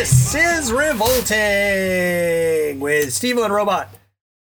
[0.00, 3.90] This is Revolting with Steve and Robot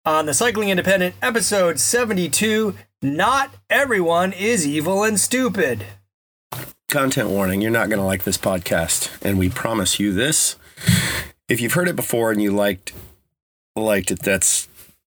[0.03, 2.73] on the Cycling Independent, episode 72.
[3.03, 5.85] Not everyone is evil and stupid.
[6.89, 10.55] Content warning you're not going to like this podcast, and we promise you this.
[11.47, 12.91] If you've heard it before and you liked
[13.75, 14.67] liked it, that's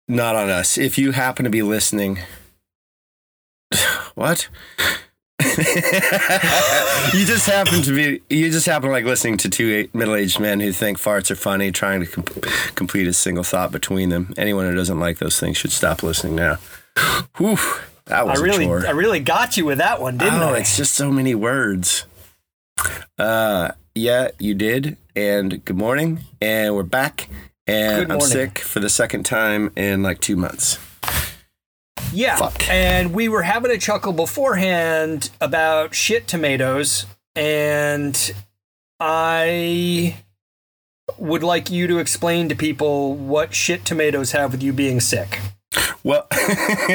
[0.09, 0.77] not on us.
[0.77, 2.19] If you happen to be listening,
[4.13, 4.49] what?
[5.43, 10.59] you just happen to be you just happen to like listening to two middle-aged men
[10.59, 12.25] who think farts are funny trying to com-
[12.75, 14.33] complete a single thought between them.
[14.37, 16.57] Anyone who doesn't like those things should stop listening now.
[17.37, 17.57] Whew,
[18.05, 18.67] that was I really.
[18.67, 20.59] I really got you with that one, didn't oh I?
[20.59, 22.05] it's just so many words.
[23.17, 27.29] Uh yeah you did and good morning and we're back
[27.67, 30.79] and i'm sick for the second time in like two months
[32.13, 32.37] Yeah.
[32.37, 32.69] Fuck.
[32.69, 38.33] And we were having a chuckle beforehand about shit tomatoes, and
[38.99, 40.17] I
[41.17, 45.39] would like you to explain to people what shit tomatoes have with you being sick.
[46.03, 46.27] Well,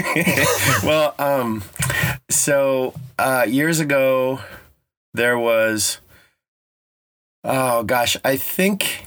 [0.84, 1.64] well, um,
[2.30, 4.41] so uh, years ago,
[5.14, 5.98] there was,
[7.42, 9.06] oh gosh, I think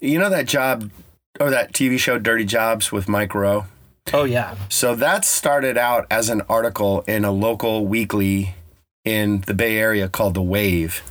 [0.00, 0.90] you know that job
[1.38, 3.66] or that TV show Dirty Jobs with Mike Rowe.
[4.12, 4.56] Oh yeah.
[4.68, 8.54] So that started out as an article in a local weekly
[9.04, 11.02] in the Bay Area called The Wave.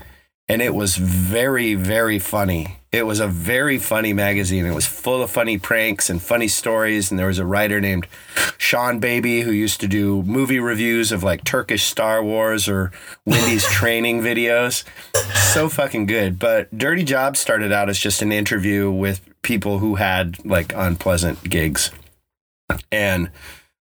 [0.47, 2.77] And it was very, very funny.
[2.91, 4.65] It was a very funny magazine.
[4.65, 7.11] It was full of funny pranks and funny stories.
[7.11, 8.07] And there was a writer named
[8.57, 12.91] Sean Baby who used to do movie reviews of like Turkish Star Wars or
[13.25, 14.83] Wendy's training videos.
[15.53, 16.39] So fucking good.
[16.39, 21.43] But Dirty Jobs started out as just an interview with people who had like unpleasant
[21.47, 21.91] gigs.
[22.91, 23.31] And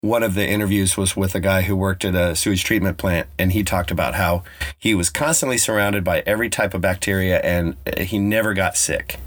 [0.02, 3.28] one of the interviews was with a guy who worked at a sewage treatment plant,
[3.38, 4.44] and he talked about how
[4.78, 9.20] he was constantly surrounded by every type of bacteria, and uh, he never got sick.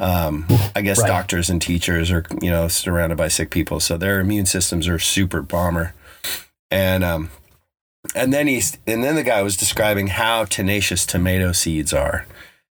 [0.00, 0.46] Um,
[0.76, 1.08] I guess Right.
[1.08, 4.98] doctors and teachers are, you know, surrounded by sick people, so their immune systems are
[4.98, 5.94] super bomber.
[6.70, 7.30] And um,
[8.14, 12.26] and then he's and then the guy was describing how tenacious tomato seeds are.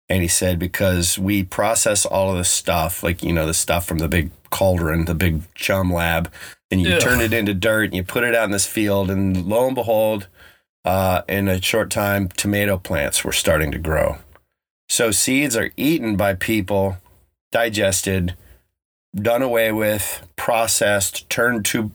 [0.07, 3.87] And he said, because we process all of the stuff, like, you know, the stuff
[3.87, 6.31] from the big cauldron, the big chum lab,
[6.71, 7.01] and you Ugh.
[7.01, 9.11] turn it into dirt and you put it out in this field.
[9.11, 10.27] And lo and behold,
[10.85, 14.19] uh, in a short time, tomato plants were starting to grow.
[14.87, 16.97] So seeds are eaten by people,
[17.51, 18.35] digested,
[19.13, 21.91] done away with, processed, turned to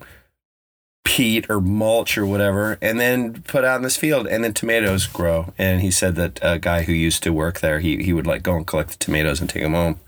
[1.03, 5.07] peat or mulch or whatever, and then put out in this field, and then tomatoes
[5.07, 5.55] grow.
[5.57, 8.43] And he said that a guy who used to work there, he he would like
[8.43, 9.99] go and collect the tomatoes and take them home.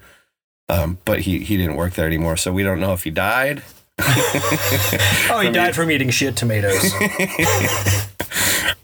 [0.73, 3.63] Um, but he he didn't work there anymore, so we don't know if he died.
[3.99, 6.93] Oh, he died from eating shit tomatoes.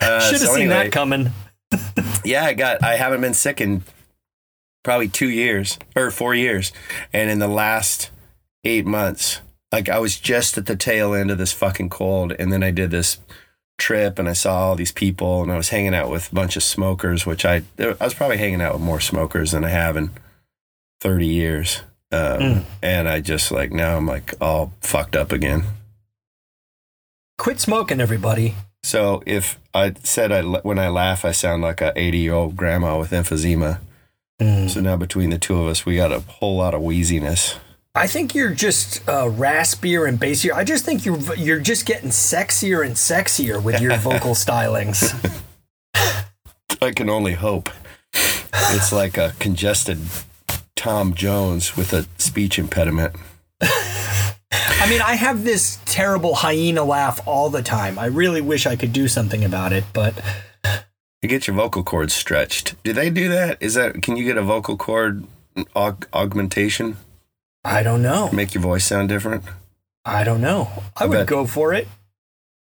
[0.00, 1.32] Uh, Should have so seen anyway, that coming.
[2.24, 2.84] Yeah, I got.
[2.84, 3.82] I haven't been sick in
[4.84, 6.72] probably two years or four years,
[7.12, 8.10] and in the last
[8.64, 9.40] eight months,
[9.72, 12.70] like I was just at the tail end of this fucking cold, and then I
[12.70, 13.18] did this
[13.76, 16.56] trip, and I saw all these people, and I was hanging out with a bunch
[16.56, 19.96] of smokers, which I I was probably hanging out with more smokers than I have
[19.96, 20.10] in
[21.00, 21.82] thirty years,
[22.12, 22.64] um, Mm.
[22.82, 25.64] and I just like now I'm like all fucked up again.
[27.38, 28.54] Quit smoking, everybody.
[28.82, 32.56] So if I said I when I laugh, I sound like a 80 year old
[32.56, 33.78] grandma with emphysema.
[34.40, 34.70] Mm.
[34.70, 37.56] So now between the two of us, we got a whole lot of wheeziness.
[37.94, 40.52] I think you're just uh, raspier and bassier.
[40.52, 45.12] I just think you're you're just getting sexier and sexier with your vocal stylings.
[46.82, 47.70] I can only hope.
[48.14, 49.98] It's like a congested
[50.78, 53.16] Tom Jones with a speech impediment.
[53.60, 57.98] I mean, I have this terrible hyena laugh all the time.
[57.98, 60.14] I really wish I could do something about it, but
[61.20, 62.80] You get your vocal cords stretched.
[62.84, 63.58] Do they do that?
[63.60, 65.24] Is that can you get a vocal cord
[65.74, 66.96] aug- augmentation?
[67.64, 68.30] I don't know.
[68.30, 69.42] Make your voice sound different?
[70.04, 70.70] I don't know.
[70.96, 71.88] I, I would bet- go for it.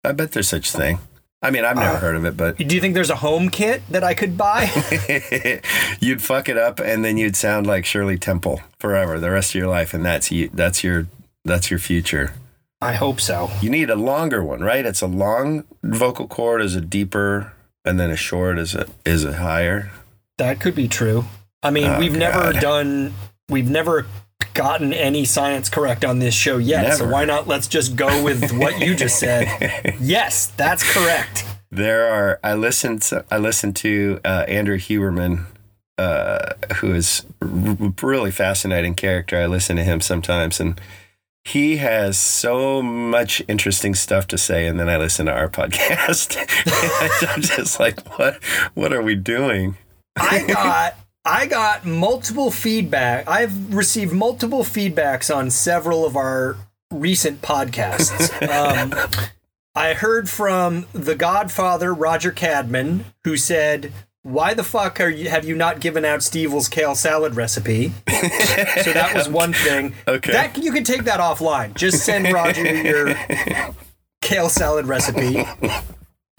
[0.04, 1.00] I bet there's such a thing.
[1.42, 3.50] I mean, I've never Uh, heard of it, but Do you think there's a home
[3.50, 4.64] kit that I could buy?
[6.00, 9.56] you'd fuck it up, and then you'd sound like Shirley Temple forever, the rest of
[9.56, 10.50] your life, and that's you.
[10.54, 11.08] That's your
[11.46, 12.34] that's your future.
[12.82, 13.50] I hope so.
[13.62, 14.86] You need a longer one, right?
[14.86, 17.54] It's a long vocal cord is a deeper,
[17.86, 19.92] and then a short is a is a higher.
[20.38, 21.26] That could be true.
[21.64, 23.14] I mean, Oh, we've never done,
[23.50, 24.06] we've never
[24.58, 26.98] gotten any science correct on this show yet.
[26.98, 27.48] So why not?
[27.48, 29.96] Let's just go with what you just said.
[30.02, 31.46] yes, that's correct.
[31.70, 32.40] There are.
[32.44, 33.04] I listened.
[33.04, 35.46] To, I listened to uh, Andrew Huberman,
[35.98, 39.38] uh, who is really fascinating character.
[39.38, 40.80] I listen to him sometimes, and
[41.44, 44.66] he has so much interesting stuff to say.
[44.66, 46.38] And then I listen to our podcast.
[47.36, 48.44] I'm just like, what?
[48.74, 49.78] What are we doing?
[50.16, 50.96] I got
[51.28, 53.28] I got multiple feedback.
[53.28, 56.56] I've received multiple feedbacks on several of our
[56.92, 58.34] recent podcasts.
[58.48, 58.94] Um,
[59.76, 63.92] I heard from the Godfather Roger Cadman, who said,
[64.24, 65.30] "Why the fuck are you?
[65.30, 69.94] Have you not given out Stevil's kale salad recipe?" so that was one thing.
[70.08, 70.32] Okay.
[70.32, 71.76] that you can take that offline.
[71.76, 73.16] Just send Roger your
[74.22, 75.46] kale salad recipe.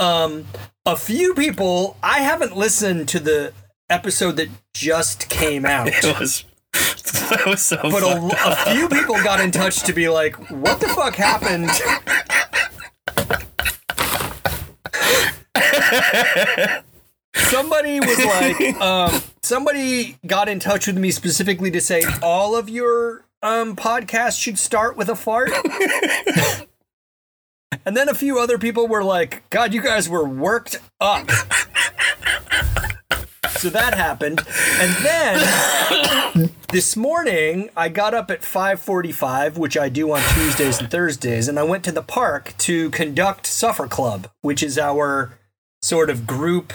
[0.01, 0.47] Um,
[0.87, 1.97] a few people.
[2.05, 3.53] I haven't listened to the
[3.91, 5.89] episode that just came out.
[5.89, 6.45] It was.
[6.73, 7.79] That was so.
[7.83, 11.71] But a, a few people got in touch to be like, "What the fuck happened?"
[17.35, 22.69] somebody was like, um, somebody got in touch with me specifically to say all of
[22.69, 25.51] your um, podcasts should start with a fart.
[27.85, 31.29] and then a few other people were like, "God, you guys were worked up."
[33.51, 34.43] So that happened,
[34.81, 40.91] and then this morning I got up at 5:45, which I do on Tuesdays and
[40.91, 45.39] Thursdays, and I went to the park to conduct Suffer Club, which is our
[45.83, 46.73] sort of group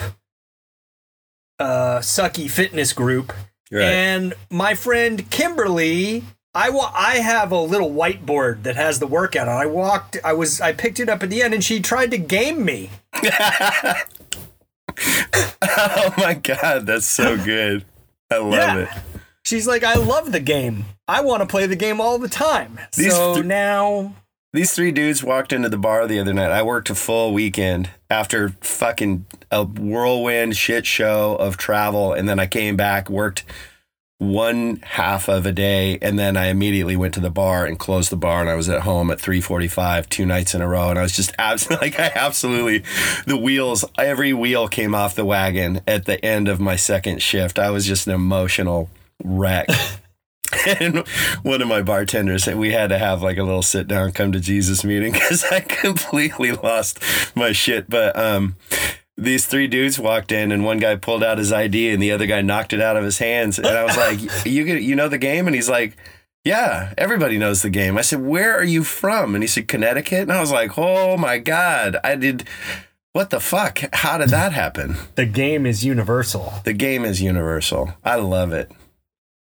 [1.59, 3.31] uh sucky fitness group.
[3.71, 3.83] Right.
[3.83, 6.23] And my friend Kimberly,
[6.53, 9.57] I wa- I have a little whiteboard that has the workout on.
[9.57, 12.17] I walked I was I picked it up at the end and she tried to
[12.17, 12.89] game me.
[15.61, 17.85] oh my god, that's so good.
[18.31, 18.77] I love Yeah.
[18.79, 18.89] it.
[19.45, 20.85] She's like, I love the game.
[21.07, 22.79] I want to play the game all the time.
[22.95, 24.15] These so th- now
[24.53, 26.51] These three dudes walked into the bar the other night.
[26.51, 32.13] I worked a full weekend after fucking a whirlwind shit show of travel.
[32.13, 33.43] And then I came back, worked
[34.31, 38.09] one half of a day, and then I immediately went to the bar and closed
[38.09, 38.41] the bar.
[38.41, 40.89] And I was at home at 345 two nights in a row.
[40.89, 42.83] And I was just absolutely like, I absolutely,
[43.25, 47.59] the wheels, every wheel came off the wagon at the end of my second shift.
[47.59, 48.89] I was just an emotional
[49.23, 49.67] wreck.
[50.67, 51.07] and
[51.41, 54.31] one of my bartenders said we had to have like a little sit down come
[54.31, 56.99] to jesus meeting because i completely lost
[57.35, 58.55] my shit but um
[59.17, 62.25] these three dudes walked in and one guy pulled out his id and the other
[62.25, 65.07] guy knocked it out of his hands and i was like you get you know
[65.07, 65.95] the game and he's like
[66.43, 70.21] yeah everybody knows the game i said where are you from and he said connecticut
[70.21, 72.43] and i was like oh my god i did
[73.13, 76.51] what the fuck how did that happen the game is universal.
[76.63, 77.93] the game is universal.
[78.03, 78.71] I love it.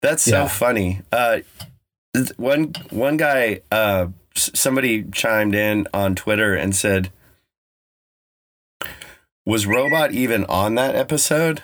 [0.02, 0.48] That's so Yeah.
[0.48, 1.00] funny.
[1.10, 1.38] Uh,
[2.36, 7.10] one one guy, uh, somebody chimed in on Twitter and said,
[9.46, 11.62] "Was Robot even on that episode?"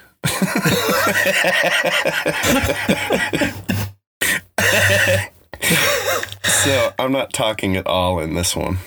[6.44, 8.78] so I'm not talking at all in this one.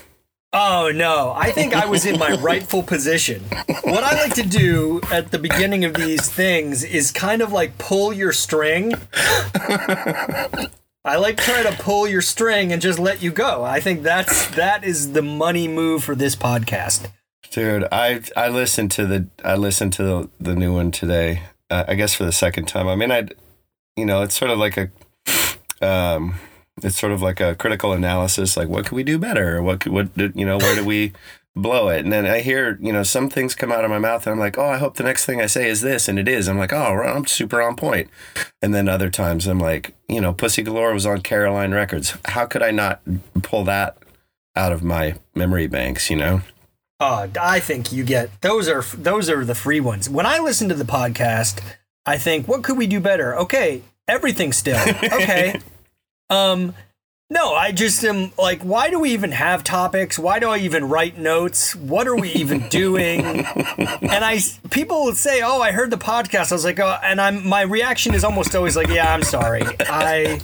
[0.53, 3.43] Oh no, I think I was in my rightful position.
[3.83, 7.77] What I like to do at the beginning of these things is kind of like
[7.77, 8.93] pull your string.
[9.13, 13.65] I like try to pull your string and just let you go.
[13.65, 17.09] I think that's that is the money move for this podcast.
[17.55, 21.43] Dude, I I listened to the I listened to the, the new one today.
[21.69, 22.85] Uh, I guess for the second time.
[22.85, 23.29] I mean, I,
[23.95, 24.89] you know, it's sort of like a,
[25.81, 26.35] um,
[26.83, 28.57] it's sort of like a critical analysis.
[28.57, 29.63] Like, what could we do better?
[29.63, 30.57] What could what did you know?
[30.57, 31.13] Where do we
[31.55, 32.03] blow it?
[32.03, 34.39] And then I hear you know some things come out of my mouth, and I'm
[34.39, 36.49] like, oh, I hope the next thing I say is this, and it is.
[36.49, 38.09] I'm like, oh, I'm super on point.
[38.61, 42.17] And then other times I'm like, you know, Pussy Galore was on Caroline Records.
[42.25, 42.99] How could I not
[43.43, 43.97] pull that
[44.57, 46.09] out of my memory banks?
[46.09, 46.41] You know.
[46.99, 50.09] Uh, I think you get those are those are the free ones.
[50.09, 51.61] When I listen to the podcast,
[52.05, 53.37] I think, what could we do better?
[53.39, 54.79] Okay, everything still.
[55.03, 55.59] Okay.
[56.29, 56.73] um
[57.27, 60.19] no, I just am like, why do we even have topics?
[60.19, 61.75] Why do I even write notes?
[61.75, 63.25] What are we even doing?
[63.25, 67.19] and I people would say, "Oh, I heard the podcast." I was like, "Oh," and
[67.19, 69.63] I'm my reaction is almost always like, "Yeah, I'm sorry.
[69.79, 70.39] I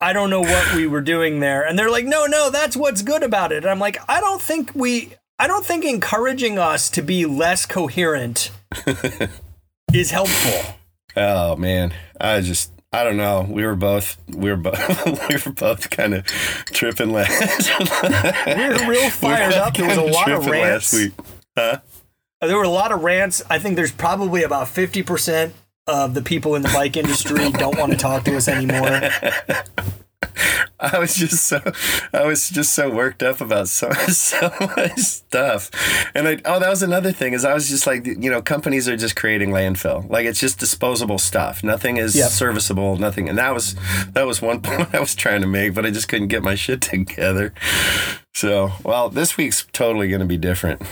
[0.00, 3.02] I don't know what we were doing there." And they're like, "No, no, that's what's
[3.02, 6.88] good about it." And I'm like, "I don't think we I don't think encouraging us
[6.90, 8.50] to be less coherent
[9.92, 10.76] is helpful."
[11.16, 13.44] Oh man, I just I don't know.
[13.48, 17.70] We were both we were both we were both kind of tripping last.
[18.46, 19.74] we were real fired up.
[19.74, 20.92] There was a lot of rants.
[20.92, 21.12] Last week.
[21.58, 21.78] Huh?
[22.40, 23.42] Uh, there were a lot of rants.
[23.50, 25.54] I think there's probably about fifty percent
[25.88, 29.10] of the people in the bike industry don't want to talk to us anymore.
[30.80, 31.60] I was just so
[32.12, 35.70] I was just so worked up about so so much stuff,
[36.14, 38.88] and I oh that was another thing is I was just like you know companies
[38.88, 42.30] are just creating landfill like it's just disposable stuff nothing is yep.
[42.30, 43.76] serviceable nothing and that was
[44.12, 46.54] that was one point I was trying to make but I just couldn't get my
[46.54, 47.52] shit together.
[48.34, 50.82] So well this week's totally going to be different.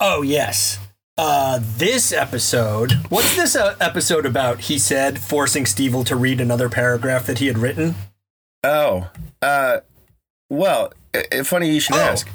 [0.00, 0.78] Oh yes.
[1.22, 4.58] Uh, this episode, what's this uh, episode about?
[4.58, 7.94] He said, forcing Stevil to read another paragraph that he had written.
[8.62, 9.80] Oh, uh,
[10.50, 12.00] well, it, funny you should oh.
[12.00, 12.28] ask.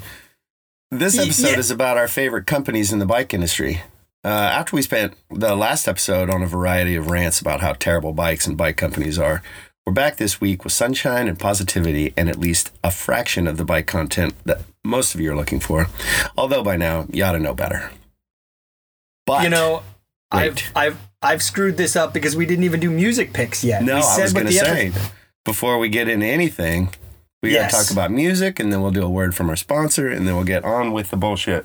[0.90, 1.58] This episode yeah.
[1.58, 3.82] is about our favorite companies in the bike industry.
[4.24, 8.12] Uh, after we spent the last episode on a variety of rants about how terrible
[8.12, 9.42] bikes and bike companies are,
[9.84, 13.64] we're back this week with sunshine and positivity and at least a fraction of the
[13.64, 15.88] bike content that most of you are looking for.
[16.36, 17.92] Although by now, you ought to know better.
[19.26, 19.82] But you know,
[20.32, 20.72] wait.
[20.74, 23.82] I've I've I've screwed this up because we didn't even do music picks yet.
[23.82, 24.88] No, I was going to say.
[24.88, 25.12] Episode
[25.46, 26.90] before we get into anything,
[27.42, 27.72] we yes.
[27.72, 30.28] got to talk about music and then we'll do a word from our sponsor and
[30.28, 31.64] then we'll get on with the bullshit.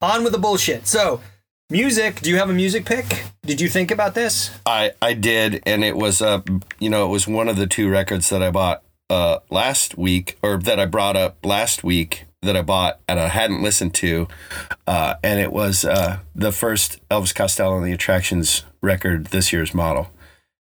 [0.00, 0.86] On with the bullshit.
[0.86, 1.20] So,
[1.68, 3.24] music, do you have a music pick?
[3.42, 4.50] Did you think about this?
[4.64, 6.42] I I did and it was uh
[6.78, 10.38] you know, it was one of the two records that I bought uh last week
[10.42, 14.28] or that I brought up last week that I bought and I hadn't listened to.
[14.86, 19.74] Uh, and it was uh, the first Elvis Costello and the Attractions record, this year's
[19.74, 20.12] model.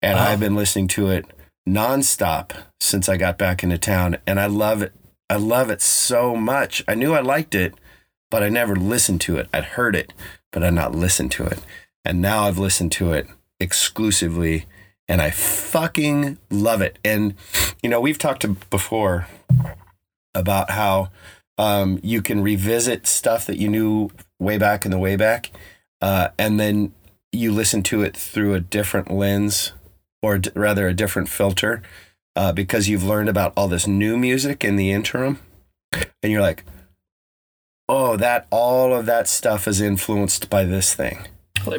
[0.00, 1.26] And I've been listening to it
[1.66, 4.92] nonstop since I got back into town, and I love it.
[5.28, 6.84] I love it so much.
[6.86, 7.74] I knew I liked it,
[8.30, 9.48] but I never listened to it.
[9.52, 10.12] I'd heard it,
[10.52, 11.58] but I'd not listened to it.
[12.04, 13.26] And now I've listened to it
[13.58, 14.66] exclusively,
[15.08, 16.98] and I fucking love it.
[17.04, 17.34] And
[17.82, 19.26] you know, we've talked before
[20.34, 21.10] about how
[21.58, 25.50] um, you can revisit stuff that you knew way back in the way back,
[26.00, 26.92] uh, and then
[27.32, 29.72] you listen to it through a different lens
[30.22, 31.82] or d- rather a different filter
[32.34, 35.38] uh, because you've learned about all this new music in the interim
[36.22, 36.64] and you're like
[37.88, 41.26] oh that all of that stuff is influenced by this thing.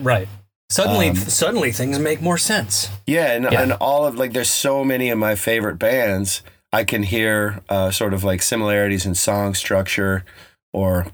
[0.01, 0.27] Right.
[0.70, 2.89] Suddenly um, suddenly things make more sense.
[3.06, 3.62] Yeah and, yeah.
[3.62, 6.41] and all of like there's so many of my favorite bands
[6.74, 10.25] i can hear uh, sort of like similarities in song structure
[10.74, 11.08] or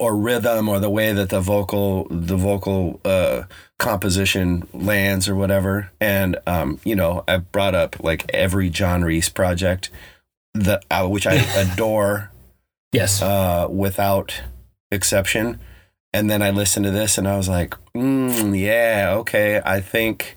[0.00, 3.42] or rhythm or the way that the vocal the vocal uh,
[3.78, 5.90] composition lands or whatever.
[6.00, 9.90] And um, you know, I brought up like every John Reis project
[10.54, 12.30] that uh, which I adore.
[12.92, 13.20] Yes.
[13.20, 14.42] Uh, without
[14.92, 15.58] exception.
[16.12, 19.60] And then I listened to this and I was like, mm, yeah, okay.
[19.64, 20.36] I think,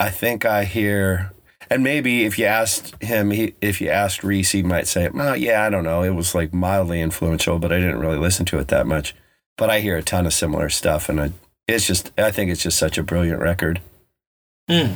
[0.00, 1.32] I think I hear
[1.70, 5.34] and maybe if you asked him, he, if you asked Reis, he might say, "Oh,
[5.34, 6.02] yeah, I don't know.
[6.02, 9.14] It was like mildly influential, but I didn't really listen to it that much."
[9.56, 11.32] But I hear a ton of similar stuff, and I,
[11.66, 13.80] it's just, I think it's just such a brilliant record.
[14.70, 14.94] Mm.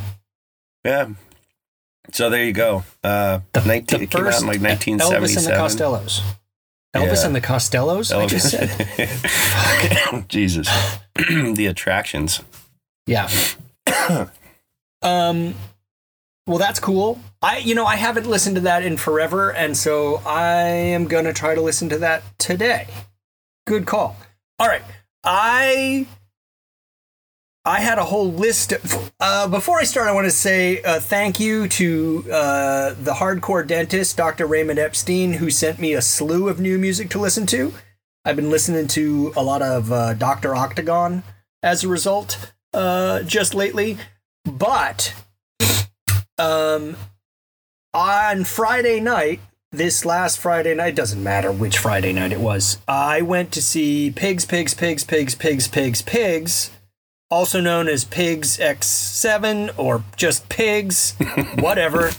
[0.85, 1.09] Yeah.
[2.13, 2.85] So there you go.
[3.03, 5.23] Uh, the, 19, the it came out in like 1977.
[5.23, 6.23] Elvis and the Costellos.
[6.95, 7.27] Elvis yeah.
[7.27, 8.13] and the Costellos.
[8.13, 8.23] Elvis.
[8.23, 10.25] I just said.
[10.29, 10.69] Jesus.
[11.15, 12.41] the attractions.
[13.07, 13.29] Yeah.
[15.03, 15.55] um
[16.47, 17.21] well, that's cool.
[17.43, 21.33] I, you know, I haven't listened to that in forever, and so I am gonna
[21.33, 22.89] try to listen to that today.
[23.67, 24.17] Good call.
[24.59, 24.83] All right,
[25.25, 26.07] I
[27.65, 28.73] I had a whole list.
[28.73, 33.13] Of, uh, before I start, I want to say uh, thank you to uh, the
[33.13, 34.47] hardcore dentist, Dr.
[34.47, 37.75] Raymond Epstein, who sent me a slew of new music to listen to.
[38.25, 40.55] I've been listening to a lot of uh, Dr.
[40.57, 41.23] Octagon
[41.63, 43.99] as a result uh, just lately.
[44.45, 45.15] But
[46.41, 46.97] um,
[47.93, 49.41] on Friday night,
[49.73, 54.11] this last Friday night, doesn't matter which Friday night it was, I went to see
[54.11, 56.71] Pigs, Pigs, Pigs, Pigs, Pigs, Pigs, Pigs,
[57.31, 61.15] also known as Pigs X7 or just Pigs,
[61.59, 62.11] whatever.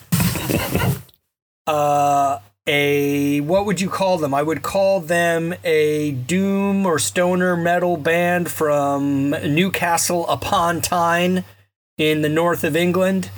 [1.68, 4.34] uh, a, what would you call them?
[4.34, 11.44] I would call them a doom or stoner metal band from Newcastle upon Tyne
[11.98, 13.32] in the north of England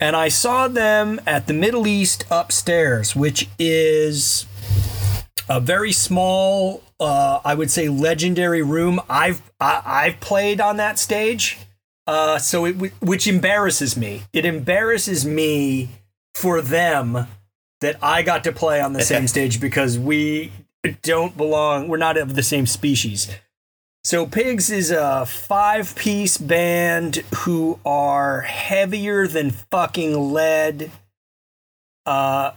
[0.00, 4.46] and I saw them at the Middle East upstairs, which is
[5.48, 9.00] a very small, uh, I would say, legendary room.
[9.10, 11.58] I've I, I've played on that stage,
[12.06, 14.22] uh, so it which embarrasses me.
[14.32, 15.90] It embarrasses me
[16.34, 17.26] for them
[17.80, 20.52] that I got to play on the same stage because we
[21.02, 21.88] don't belong.
[21.88, 23.28] We're not of the same species.
[24.02, 30.90] So Pigs is a five piece band who are heavier than fucking lead.
[32.06, 32.52] Uh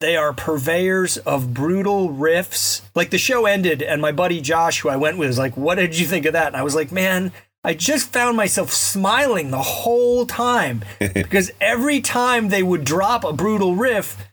[0.00, 2.82] they are purveyors of brutal riffs.
[2.94, 5.76] Like the show ended, and my buddy Josh, who I went with, was like, What
[5.76, 6.48] did you think of that?
[6.48, 7.32] And I was like, Man,
[7.64, 13.32] I just found myself smiling the whole time because every time they would drop a
[13.32, 14.28] brutal riff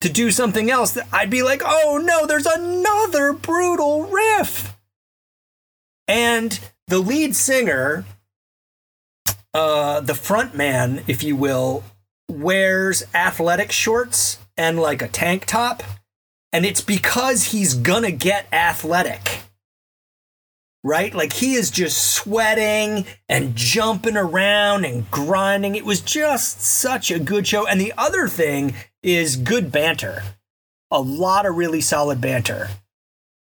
[0.00, 4.75] to do something else, I'd be like, Oh no, there's another brutal riff.
[6.08, 8.04] And the lead singer,
[9.52, 11.82] uh, the front man, if you will,
[12.30, 15.82] wears athletic shorts and like a tank top.
[16.52, 19.42] And it's because he's gonna get athletic.
[20.84, 21.12] Right?
[21.12, 25.74] Like he is just sweating and jumping around and grinding.
[25.74, 27.66] It was just such a good show.
[27.66, 30.22] And the other thing is good banter.
[30.92, 32.68] A lot of really solid banter.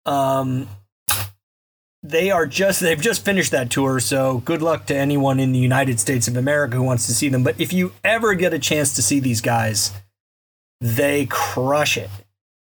[0.06, 0.68] Um,
[2.02, 5.58] they are just they've just finished that tour so good luck to anyone in the
[5.58, 7.42] united states of america who wants to see them.
[7.42, 9.92] But if you ever get a chance to see these guys
[10.80, 12.10] they crush it.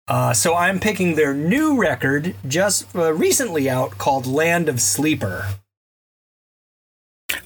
[0.07, 5.47] Uh, so i'm picking their new record just uh, recently out called land of sleeper.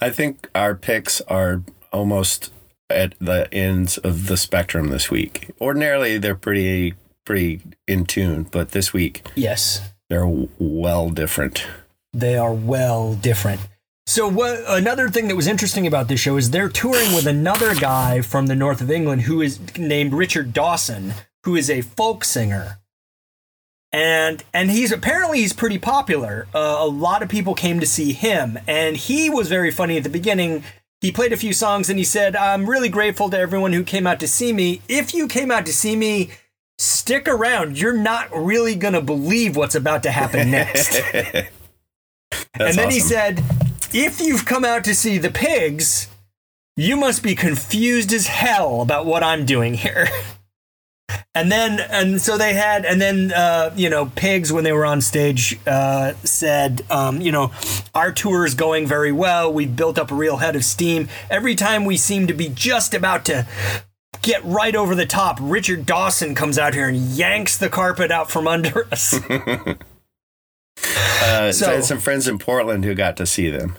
[0.00, 1.62] I think our picks are
[1.92, 2.52] almost
[2.88, 5.50] at the ends of the spectrum this week.
[5.60, 11.66] Ordinarily, they're pretty pretty in tune, but this week yes they're well different.
[12.12, 13.60] they are well different.
[14.06, 17.74] So what another thing that was interesting about this show is they're touring with another
[17.74, 21.14] guy from the north of England who is named Richard Dawson,
[21.44, 22.78] who is a folk singer.
[23.92, 26.46] And and he's apparently he's pretty popular.
[26.54, 30.02] Uh, a lot of people came to see him, and he was very funny at
[30.02, 30.62] the beginning.
[31.00, 34.06] He played a few songs and he said, "I'm really grateful to everyone who came
[34.06, 34.80] out to see me.
[34.88, 36.30] If you came out to see me,
[36.82, 37.78] stick around.
[37.78, 41.00] You're not really gonna believe what's about to happen next."
[42.54, 43.42] and then he said,
[43.94, 46.08] if you've come out to see the pigs,
[46.76, 50.08] you must be confused as hell about what I'm doing here.
[51.34, 54.84] And then, and so they had, and then, uh, you know, Pigs, when they were
[54.84, 57.52] on stage, uh, said, um, you know,
[57.94, 59.50] our tour is going very well.
[59.50, 61.08] We've built up a real head of steam.
[61.30, 63.46] Every time we seem to be just about to
[64.22, 68.30] get right over the top, Richard Dawson comes out here and yanks the carpet out
[68.30, 69.14] from under us.
[71.24, 73.76] Uh, so, I had some friends in Portland who got to see them,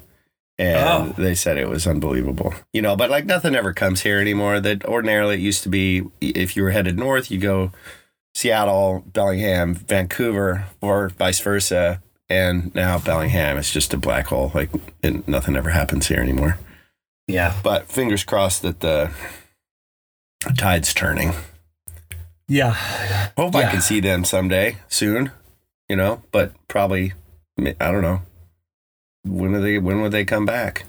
[0.58, 1.14] and Oh.
[1.18, 2.54] they said it was unbelievable.
[2.72, 4.60] You know, but like nothing ever comes here anymore.
[4.60, 7.72] That ordinarily it used to be if you were headed north, you go
[8.36, 12.02] Seattle, Bellingham, Vancouver, or vice versa.
[12.30, 14.52] And now Bellingham is just a black hole.
[14.56, 14.70] Like
[15.28, 16.58] nothing ever happens here anymore.
[17.28, 17.54] yeah.
[17.64, 19.12] But fingers crossed that the
[20.58, 21.34] tide's turning.
[22.48, 22.74] Yeah.
[23.38, 25.32] Hope I can see them someday soon.
[25.90, 27.14] You know, but probably
[27.60, 28.22] I don't know.
[29.26, 29.78] When are they?
[29.80, 30.86] When would they come back?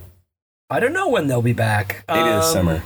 [0.71, 2.05] I don't know when they'll be back.
[2.09, 2.83] Maybe this Um, summer.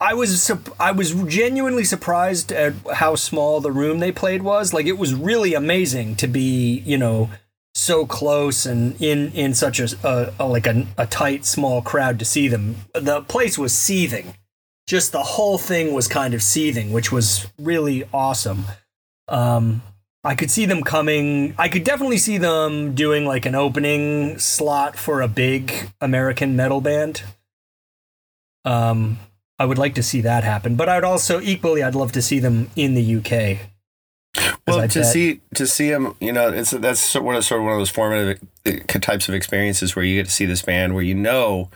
[0.00, 4.72] I was I was genuinely surprised at how small the room they played was.
[4.72, 7.30] Like it was really amazing to be, you know,
[7.74, 12.18] so close and in in such a, a, a like a, a tight small crowd
[12.18, 12.76] to see them.
[12.94, 14.34] The place was seething.
[14.90, 18.64] Just the whole thing was kind of seething, which was really awesome.
[19.28, 19.82] Um
[20.22, 21.54] I could see them coming.
[21.56, 26.82] I could definitely see them doing like an opening slot for a big American metal
[26.82, 27.22] band.
[28.66, 29.18] Um,
[29.58, 32.38] I would like to see that happen, but I'd also equally I'd love to see
[32.38, 33.66] them in the UK.
[34.66, 37.64] Well, to bet- see to see them, you know, it's that's sort of sort of
[37.64, 40.94] one of those formative uh, types of experiences where you get to see this band
[40.94, 41.70] where you know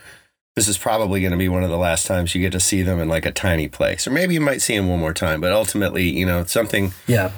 [0.57, 2.83] this is probably going to be one of the last times you get to see
[2.83, 5.40] them in like a tiny place, or maybe you might see them one more time.
[5.40, 7.33] But ultimately, you know, something Yeah,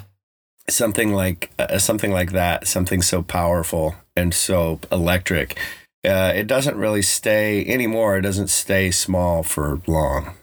[0.69, 5.57] something like uh, something like that, something so powerful and so electric.
[6.05, 8.17] Uh, it doesn't really stay anymore.
[8.17, 10.35] It doesn't stay small for long.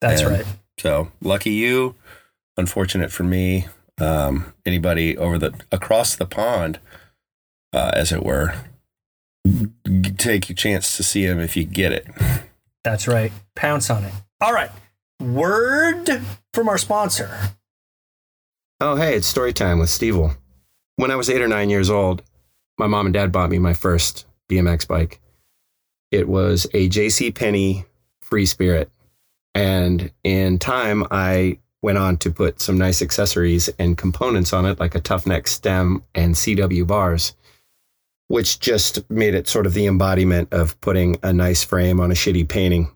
[0.00, 0.46] that's And right.
[0.78, 1.94] So lucky you.
[2.56, 3.66] Unfortunate for me.
[4.00, 6.78] Um, anybody over the across the pond,
[7.72, 8.54] uh, as it were,
[10.18, 12.06] take your chance to see him if you get it.
[12.82, 13.32] That's right.
[13.54, 14.12] Pounce on it.
[14.40, 14.70] All right.
[15.20, 17.30] Word from our sponsor.
[18.80, 20.36] Oh, hey, it's story time with Stevil.
[20.96, 22.22] When I was eight or nine years old,
[22.78, 25.20] my mom and dad bought me my first BMX bike.
[26.10, 27.84] It was a JC Penney
[28.20, 28.90] Free Spirit.
[29.54, 34.80] And in time, I went on to put some nice accessories and components on it,
[34.80, 37.34] like a Tuf Neck stem and CW bars,
[38.28, 42.14] which just made it sort of the embodiment of putting a nice frame on a
[42.14, 42.90] shitty painting.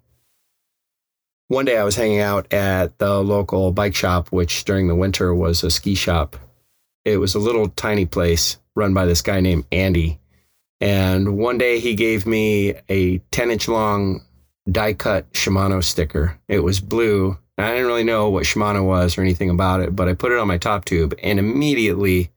[1.48, 5.34] One day I was hanging out at the local bike shop, which during the winter
[5.34, 6.36] was a ski shop.
[7.04, 10.20] It was a little tiny place run by this guy named Andy.
[10.80, 14.22] And one day he gave me a 10 inch long
[14.70, 16.38] die cut Shimano sticker.
[16.48, 17.38] It was blue.
[17.56, 20.38] I didn't really know what Shimano was or anything about it, but I put it
[20.38, 22.30] on my top tube and immediately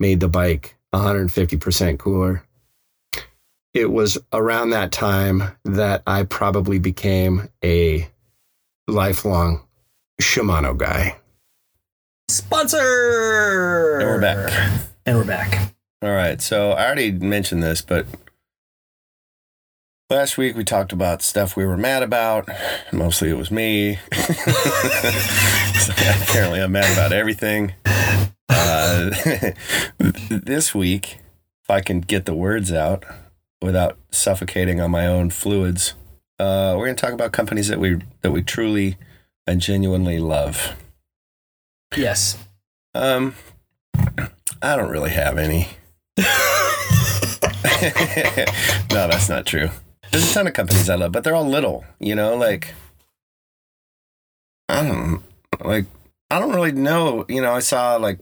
[0.00, 2.44] made the bike 150% cooler.
[3.72, 8.08] It was around that time that I probably became a
[8.86, 9.62] lifelong
[10.20, 11.16] Shimano guy.
[12.28, 13.98] Sponsor!
[13.98, 14.86] And we're back.
[15.04, 15.74] And we're back.
[16.02, 16.40] All right.
[16.40, 18.06] So I already mentioned this, but
[20.10, 22.48] last week we talked about stuff we were mad about.
[22.92, 23.98] Mostly it was me.
[25.78, 27.74] So apparently I'm mad about everything.
[28.48, 29.10] Uh,
[30.28, 31.18] this week,
[31.62, 33.04] if I can get the words out
[33.62, 35.94] without suffocating on my own fluids,
[36.38, 38.96] uh, we're going to talk about companies that we that we truly
[39.46, 40.76] and genuinely love.
[41.96, 42.38] Yes.
[42.94, 43.34] Um,
[44.62, 45.68] I don't really have any.
[46.18, 46.24] no,
[48.90, 49.70] that's not true.
[50.14, 51.84] There's a ton of companies I love, but they're all little.
[51.98, 52.72] You know, like
[54.68, 55.22] I don't
[55.64, 55.86] like.
[56.30, 57.24] I don't really know.
[57.28, 58.20] You know, I saw like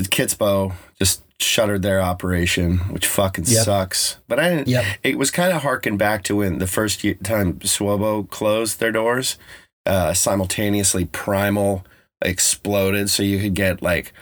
[0.00, 3.64] Kitsbow just shuttered their operation, which fucking Yep.
[3.66, 4.16] sucks.
[4.26, 4.68] But I didn't.
[4.68, 4.84] Yep.
[5.02, 8.92] It was kind of harkened back to when the first year, time Swobo closed their
[8.92, 9.36] doors.
[9.84, 11.84] Uh, simultaneously, Primal
[12.22, 14.14] exploded, so you could get like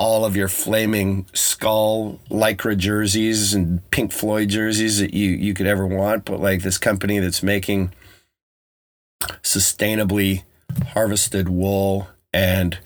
[0.00, 5.66] all of your flaming skull lycra jerseys and Pink Floyd jerseys that you you could
[5.66, 6.24] ever want.
[6.24, 7.92] But like this company that's making
[9.42, 10.44] sustainably
[10.94, 12.78] harvested wool and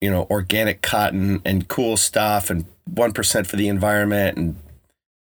[0.00, 4.56] you know organic cotton and cool stuff and one percent for the environment and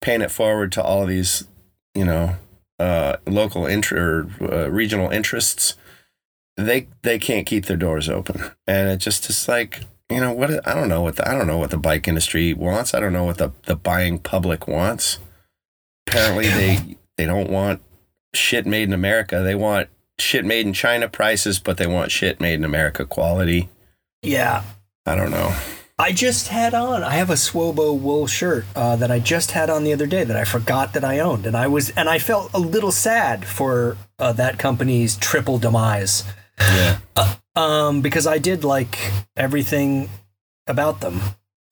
[0.00, 1.46] paying it forward to all of these
[1.94, 2.34] you know
[2.80, 5.76] uh, local int- or uh, regional interests
[6.56, 10.66] they they can't keep their doors open and it just is like you know what
[10.66, 12.94] I don't know what the, I don't know what the bike industry wants.
[12.94, 15.18] I don't know what the the buying public wants.
[16.06, 17.82] Apparently they they don't want
[18.34, 19.40] shit made in America.
[19.40, 23.68] They want shit made in China prices but they want shit made in America quality.
[24.22, 24.64] Yeah.
[25.06, 25.56] I don't know.
[25.98, 27.02] I just had on.
[27.02, 30.24] I have a Swobo wool shirt uh, that I just had on the other day
[30.24, 33.44] that I forgot that I owned, and I was and I felt a little sad
[33.44, 36.24] for uh, that company's triple demise.
[36.58, 37.00] yeah
[37.60, 38.98] Um, because I did like
[39.36, 40.08] everything
[40.66, 41.20] about them.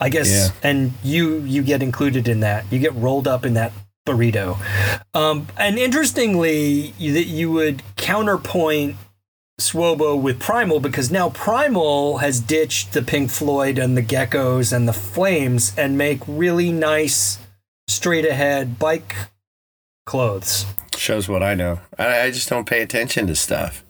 [0.00, 0.48] I guess, Yeah.
[0.62, 2.64] and you you get included in that.
[2.70, 3.72] You get rolled up in that
[4.06, 4.56] burrito.
[5.12, 8.96] Um, and interestingly, you, that you would counterpoint
[9.60, 14.86] Swobo with Primal because now Primal has ditched the Pink Floyd and the Geckos and
[14.88, 17.38] the Flames and make really nice
[17.88, 19.16] straight ahead bike
[20.06, 20.64] clothes.
[20.96, 23.84] shows what I know I, I just don't pay attention to stuff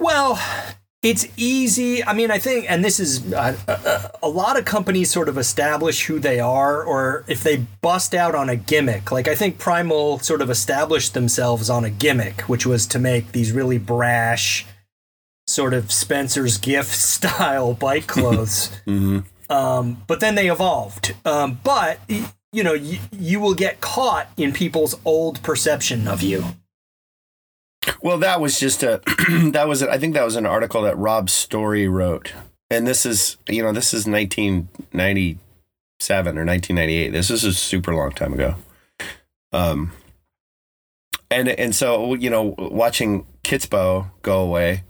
[0.00, 0.38] Well,
[1.02, 2.04] it's easy.
[2.04, 5.38] I mean, I think, and this is uh, uh, a lot of companies sort of
[5.38, 9.12] establish who they are, or if they bust out on a gimmick.
[9.12, 13.32] Like, I think Primal sort of established themselves on a gimmick, which was to make
[13.32, 14.66] these really brash,
[15.46, 18.70] sort of Spencer's gift style bike clothes.
[18.86, 19.20] mm-hmm.
[19.48, 21.14] Um, but then they evolved.
[21.24, 22.00] Um, but
[22.52, 26.44] you know, y- you will get caught in people's old perception of you.
[28.02, 29.00] Well, that was just a
[29.52, 32.32] that was I think that was an article that Rob Story wrote,
[32.70, 37.10] and this is you know this is 1997 or 1998.
[37.10, 38.54] This is a super long time ago.
[39.52, 39.92] Um,
[41.30, 44.84] and and so you know watching Kitsbow go away,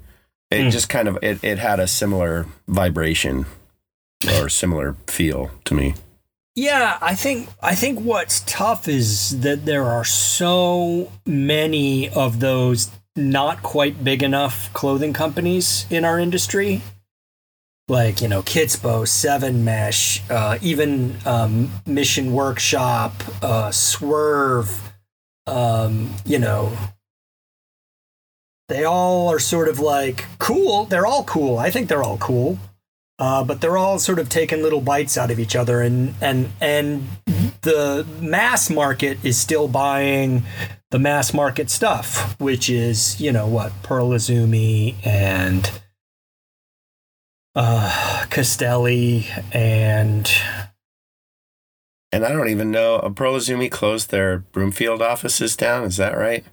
[0.50, 0.70] it Hmm.
[0.70, 3.46] just kind of it it had a similar vibration
[4.34, 5.94] or similar feel to me.
[6.56, 12.90] Yeah, I think I think what's tough is that there are so many of those
[13.14, 16.80] not quite big enough clothing companies in our industry.
[17.88, 24.80] Like, you know, Kitsbow, Seven Mesh, uh, even um, Mission Workshop, uh, Swrve,
[25.46, 26.76] um, you know,
[28.68, 30.86] they all are sort of like cool.
[30.86, 31.58] They're all cool.
[31.58, 32.58] I think they're all cool
[33.18, 36.50] uh, but they're all sort of taking little bites out of each other, and and
[36.60, 37.08] and
[37.62, 40.42] the mass market is still buying
[40.90, 45.70] the mass market stuff, which is you know what Pearl Izumi and
[47.54, 50.30] uh, Castelli and
[52.12, 52.96] And I don't even know.
[52.96, 55.84] uh, Pearl Izumi closed their Broomfield offices down.
[55.84, 56.44] Is that right?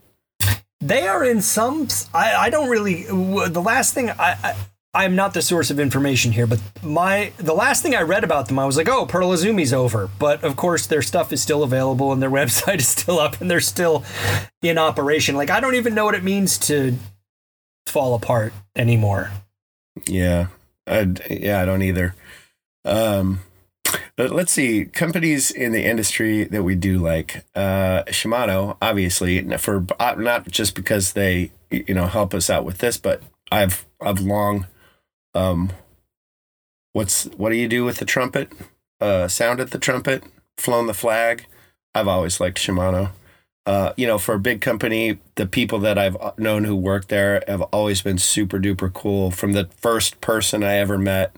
[0.82, 1.88] They are in some.
[2.14, 3.04] I, I don't really.
[3.04, 4.56] The last thing I, I
[4.96, 8.48] I'm not the source of information here, but my the last thing I read about
[8.48, 10.08] them, I was like, oh, Pearl Izumi's over.
[10.20, 13.50] But of course, their stuff is still available and their website is still up and
[13.50, 14.04] they're still
[14.62, 15.36] in operation.
[15.36, 16.96] Like I don't even know what it means to
[17.88, 19.32] fall apart anymore.
[20.08, 20.48] Yeah,
[20.88, 22.16] I yeah I don't either.
[22.86, 23.40] Um,
[24.16, 29.86] But let's see, companies in the industry that we do like uh, Shimano, obviously, for
[30.00, 34.20] uh, not just because they you know help us out with this, but I've I've
[34.20, 34.68] long,
[35.36, 35.72] um,
[36.94, 38.52] what's what do you do with the trumpet?
[39.02, 40.24] Uh, sounded the trumpet,
[40.58, 41.46] flown the flag.
[41.94, 43.12] I've always liked Shimano.
[43.66, 47.44] Uh, you know, for a big company, the people that I've known who work there
[47.48, 49.32] have always been super duper cool.
[49.32, 51.34] From the first person I ever met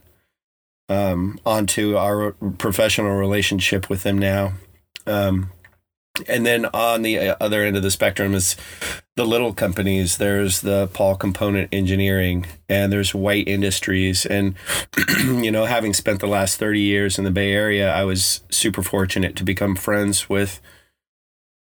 [0.89, 4.53] um, onto our professional relationship with them now.
[5.05, 5.51] Um,
[6.28, 8.56] and then on the uh, other end of the spectrum is
[9.15, 10.17] the little companies.
[10.17, 14.25] There's the Paul Component Engineering, and there's White Industries.
[14.25, 14.56] And
[15.25, 18.84] you know, having spent the last thirty years in the Bay Area, I was super
[18.84, 20.62] fortunate to become friends with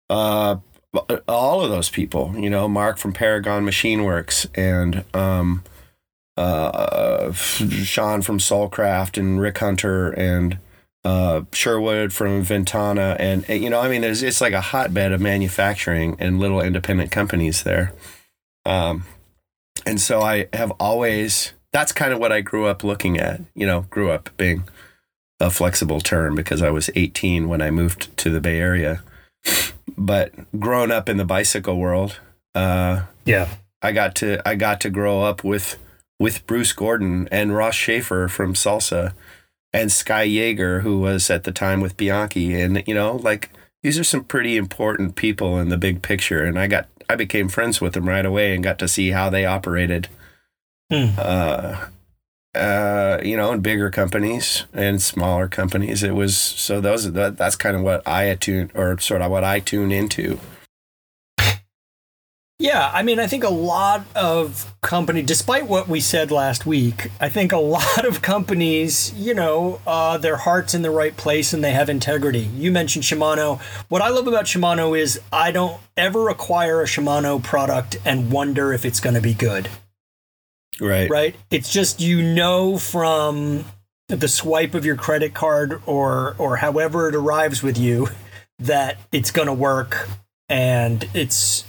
[0.10, 0.58] uh,
[1.28, 2.34] all of those people.
[2.38, 5.64] You know, Mark from Paragon Machine Works, and um,
[6.38, 10.60] uh, Sean from Soulcraft, and Rick Hunter, and
[11.04, 15.22] uh, Sherwood from Ventana, and you know, I mean, there's it's like a hotbed of
[15.22, 17.94] manufacturing and little independent companies there.
[18.66, 19.06] Um,
[19.86, 23.42] and so I have always that's kind of what I grew up looking at.
[23.56, 24.64] You know, grew up being
[25.40, 29.02] a flexible term because I was 18 when I moved to the Bay Area.
[29.98, 32.20] But growing up in the bicycle world,
[32.54, 33.50] uh, yeah,
[33.82, 35.80] I got to I got to grow up with
[36.20, 39.14] with Bruce Gordon and Ross Shafer from Salsa
[39.74, 42.60] and Sky Yaeger, who was at the time with Bianchi.
[42.60, 43.52] And, you know, like
[43.84, 46.44] these are some pretty important people in the big picture.
[46.44, 49.30] And I got, I became friends with them right away and got to see how
[49.30, 50.08] they operated.
[50.92, 51.10] Hmm.
[51.18, 51.88] Uh,
[52.54, 57.56] uh, you know, in bigger companies and smaller companies, it was so those that, that's
[57.56, 60.40] kind of what I attune or sort of what I tune into.
[62.62, 67.10] Yeah, I mean, I think a lot of company, despite what we said last week,
[67.20, 71.54] I think a lot of companies, you know, uh, their heart's in the right place
[71.54, 72.42] and they have integrity.
[72.56, 73.60] You mentioned Shimano.
[73.90, 78.72] What I love about Shimano is I don't ever acquire a Shimano product and wonder
[78.74, 79.68] if it's going to be good.
[80.80, 81.10] Right.
[81.10, 81.36] Right.
[81.50, 83.66] It's just you know from
[84.08, 88.10] the swipe of your credit card or or however it arrives with you
[88.60, 90.08] that it's going to work
[90.48, 91.66] and it's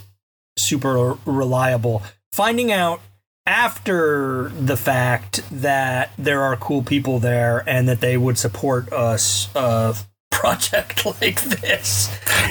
[0.72, 2.02] super reliable.
[2.32, 3.02] Finding out
[3.44, 9.54] after the fact that there are cool people there and that they would support us
[9.54, 9.92] uh,
[10.30, 12.08] project like this.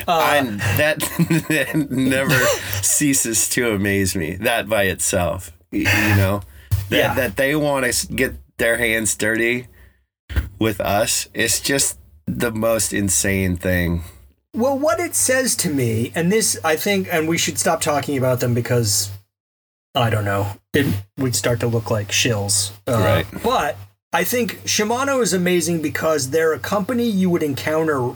[0.08, 0.44] Uh,
[0.78, 1.00] that,
[1.50, 2.38] that never
[2.84, 4.36] ceases to amaze me.
[4.36, 6.42] That by itself, you know,
[6.90, 7.14] that, Yeah.
[7.16, 9.68] that they want to get their hands dirty
[10.60, 11.28] with us.
[11.34, 14.04] It's just the most insane thing.
[14.54, 18.18] Well, what it says to me, and this I think, and we should stop talking
[18.18, 19.12] about them because
[19.96, 22.72] I don't know, it would start to look like shills.
[22.88, 23.44] Uh, Right.
[23.44, 23.78] But
[24.14, 28.14] I think Shimano is amazing because they're a company you would encounter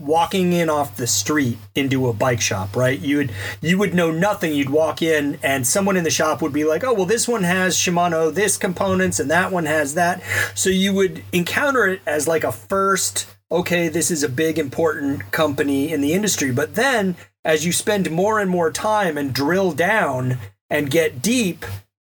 [0.00, 2.98] walking in off the street into a bike shop, right?
[2.98, 4.52] You would you would know nothing.
[4.52, 7.42] You'd walk in and someone in the shop would be like, "Oh, well this one
[7.44, 10.20] has Shimano this components and that one has that."
[10.54, 15.30] So you would encounter it as like a first, okay, this is a big important
[15.30, 16.50] company in the industry.
[16.52, 20.38] But then as you spend more and more time and drill down
[20.68, 21.64] and get deep,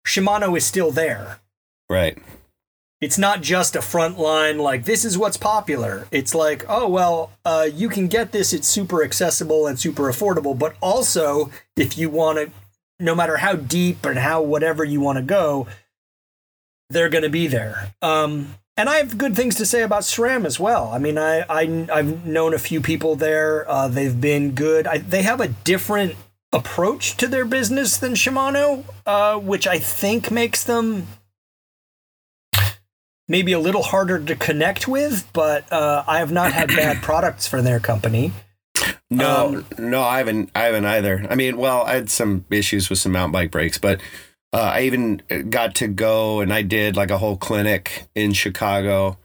[0.06, 1.40] Shimano is still there
[1.90, 2.16] Right.
[3.00, 7.32] it's not just a front line like this is what's popular it's like oh well
[7.44, 12.08] uh, you can get this it's super accessible and super affordable but also if you
[12.08, 12.50] want to
[12.98, 15.66] no matter how deep and how whatever you want to go
[16.88, 20.44] they're going to be there um, and I have good things to say about SRAM
[20.44, 20.88] as well.
[20.92, 23.68] I mean, I, I I've known a few people there.
[23.70, 24.86] Uh, they've been good.
[24.86, 26.14] I, they have a different
[26.52, 31.06] approach to their business than Shimano, uh, which I think makes them
[33.28, 37.46] maybe a little harder to connect with, but uh, I have not had bad products
[37.46, 38.32] for their company.
[39.10, 40.50] No, Um, no, I haven't.
[40.54, 41.26] I haven't either.
[41.30, 44.00] I mean, well, I had some issues with some mountain bike brakes, but
[44.56, 49.18] uh, I even got to go and I did like a whole clinic in Chicago.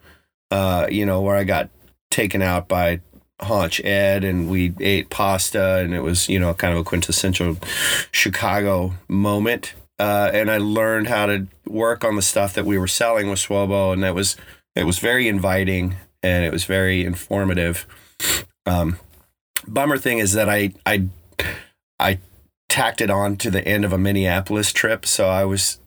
[0.51, 1.69] Uh, you know, where I got
[2.09, 2.99] taken out by
[3.39, 7.57] Haunch Ed and we ate pasta and it was you know kind of a quintessential
[8.11, 9.73] Chicago moment.
[9.97, 13.39] Uh, and I learned how to work on the stuff that we were selling with
[13.39, 14.35] Swobo, and that was
[14.75, 17.87] it was very inviting and it was very informative.
[18.65, 18.99] Um,
[19.65, 21.07] bummer thing is that I I
[21.97, 22.19] I
[22.71, 25.79] tacked it on to the end of a Minneapolis trip, so I was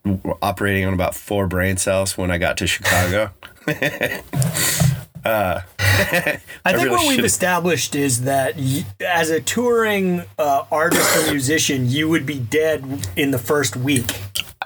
[0.42, 3.30] operating on about four brain cells when I got to Chicago.
[5.24, 10.64] uh, I think really what we've should've- established is that y- as a touring uh,
[10.70, 14.20] artist or musician, you would be dead in the first week.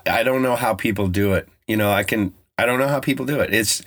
[0.04, 1.48] I don't know how people do it.
[1.68, 2.34] You know, I can.
[2.56, 3.54] I don't know how people do it.
[3.54, 3.82] It's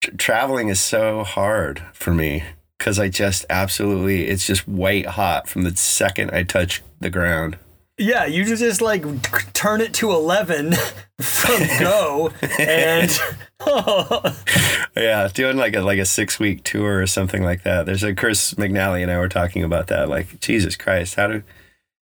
[0.00, 2.42] Tr- traveling is so hard for me
[2.84, 7.56] because I just absolutely, it's just white hot from the second I touch the ground.
[7.96, 9.06] Yeah, you just like
[9.54, 10.74] turn it to 11
[11.22, 13.10] from go and
[14.96, 17.86] yeah, doing like a like a six week tour or something like that.
[17.86, 20.10] There's a Chris McNally and I were talking about that.
[20.10, 21.42] Like Jesus Christ, how do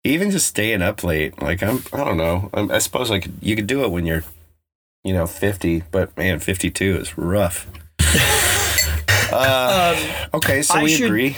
[0.05, 1.41] even just staying up late?
[1.41, 2.51] Like I'm, I don't know.
[2.53, 4.25] I'm, I suppose like you could do it when you're,
[5.03, 7.67] you know, 50, but man, 52 is rough.
[9.33, 9.97] Uh,
[10.35, 11.37] okay, so Um, I we should- agree.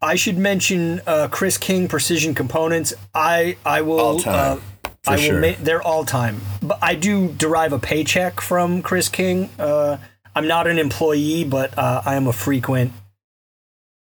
[0.00, 2.92] I should mention uh, Chris King Precision Components.
[3.14, 5.40] I I will All time, uh, for I will sure.
[5.40, 6.40] ma- they're all time.
[6.60, 9.48] But I do derive a paycheck from Chris King.
[9.60, 9.98] Uh,
[10.34, 12.92] I'm not an employee, but uh, I am a frequent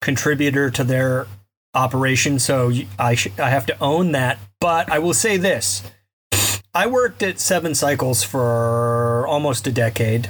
[0.01, 1.27] contributor to their
[1.73, 4.39] operation, so I sh- I have to own that.
[4.61, 5.83] But I will say this:
[6.73, 10.29] I worked at Seven Cycles for almost a decade.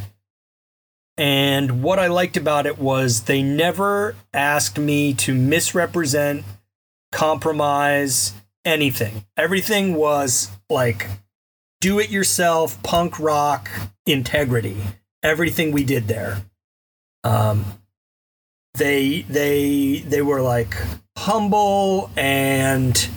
[1.21, 6.43] And what I liked about it was they never asked me to misrepresent,
[7.11, 8.33] compromise
[8.65, 9.23] anything.
[9.37, 11.07] Everything was like
[11.79, 13.69] do it yourself, punk rock
[14.07, 14.77] integrity.
[15.21, 16.41] Everything we did there.
[17.23, 17.65] Um,
[18.73, 20.75] they they they were like
[21.19, 23.09] humble and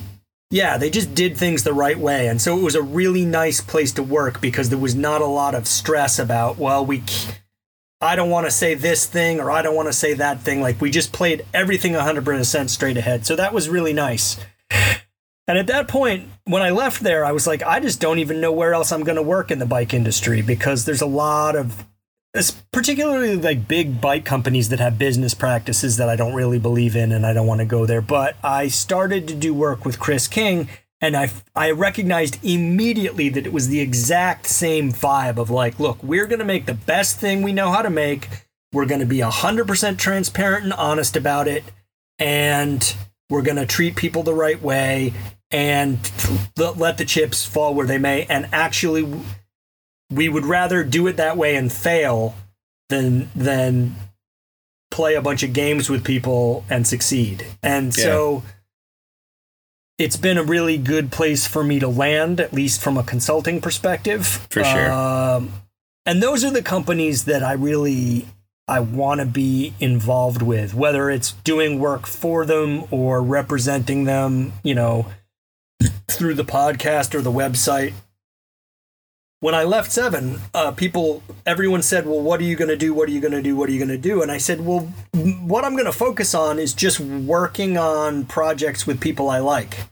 [0.51, 2.27] yeah, they just did things the right way.
[2.27, 5.25] And so it was a really nice place to work because there was not a
[5.25, 7.01] lot of stress about, well, we
[8.01, 10.61] I don't want to say this thing or I don't want to say that thing.
[10.61, 13.25] Like we just played everything 100% straight ahead.
[13.25, 14.37] So that was really nice.
[15.47, 18.41] And at that point, when I left there, I was like, I just don't even
[18.41, 21.55] know where else I'm going to work in the bike industry because there's a lot
[21.55, 21.85] of,
[22.71, 27.11] particularly like big bike companies that have business practices that I don't really believe in
[27.11, 28.01] and I don't want to go there.
[28.01, 30.67] But I started to do work with Chris King
[31.05, 36.01] and I, I recognized immediately that it was the exact same vibe of like, look,
[36.01, 38.27] we're going to make the best thing we know how to make.
[38.73, 41.63] We're going to be 100% transparent and honest about it.
[42.17, 42.95] And
[43.29, 45.13] we're going to treat people the right way
[45.51, 45.99] and
[46.57, 48.25] let the chips fall where they may.
[48.25, 49.07] And actually,
[50.09, 52.33] we would rather do it that way and fail
[52.89, 53.95] than than
[54.89, 57.45] play a bunch of games with people and succeed.
[57.61, 58.43] And so
[59.97, 63.61] it's been a really good place for me to land, at least from a consulting
[63.61, 64.25] perspective.
[64.49, 64.91] For sure.
[64.91, 65.53] Um,
[66.05, 68.27] and those are the companies that I really
[68.67, 74.53] I want to be involved with, whether it's doing work for them or representing them,
[74.63, 75.07] you know,
[76.07, 77.93] through the podcast or the website.
[79.45, 82.95] When I left Seven, uh, people, everyone said, "Well, what are you going to do?
[82.95, 83.55] What are you going to do?
[83.55, 85.91] What are you going to do?" And I said, "Well, m- what I'm going to
[85.91, 89.85] focus on is just working on projects with people I like.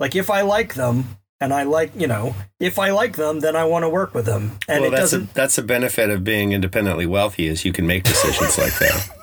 [0.00, 3.54] Like if I like them, and I like, you know, if I like them, then
[3.54, 4.58] I want to work with them.
[4.66, 5.34] And well, it that's doesn't.
[5.34, 9.08] that's a benefit of being independently wealthy is you can make decisions like that.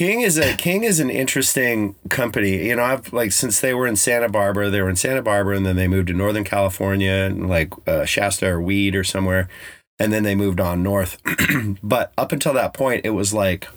[0.00, 2.68] King is a King is an interesting company.
[2.68, 5.58] You know, I've like since they were in Santa Barbara, they were in Santa Barbara,
[5.58, 9.46] and then they moved to Northern California, and like uh, Shasta or Weed or somewhere,
[9.98, 11.18] and then they moved on north.
[11.82, 13.68] but up until that point, it was like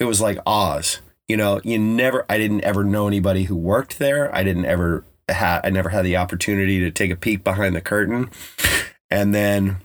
[0.00, 1.00] it was like Oz.
[1.28, 2.26] You know, you never.
[2.28, 4.34] I didn't ever know anybody who worked there.
[4.34, 5.60] I didn't ever had.
[5.62, 8.30] I never had the opportunity to take a peek behind the curtain.
[9.12, 9.76] And then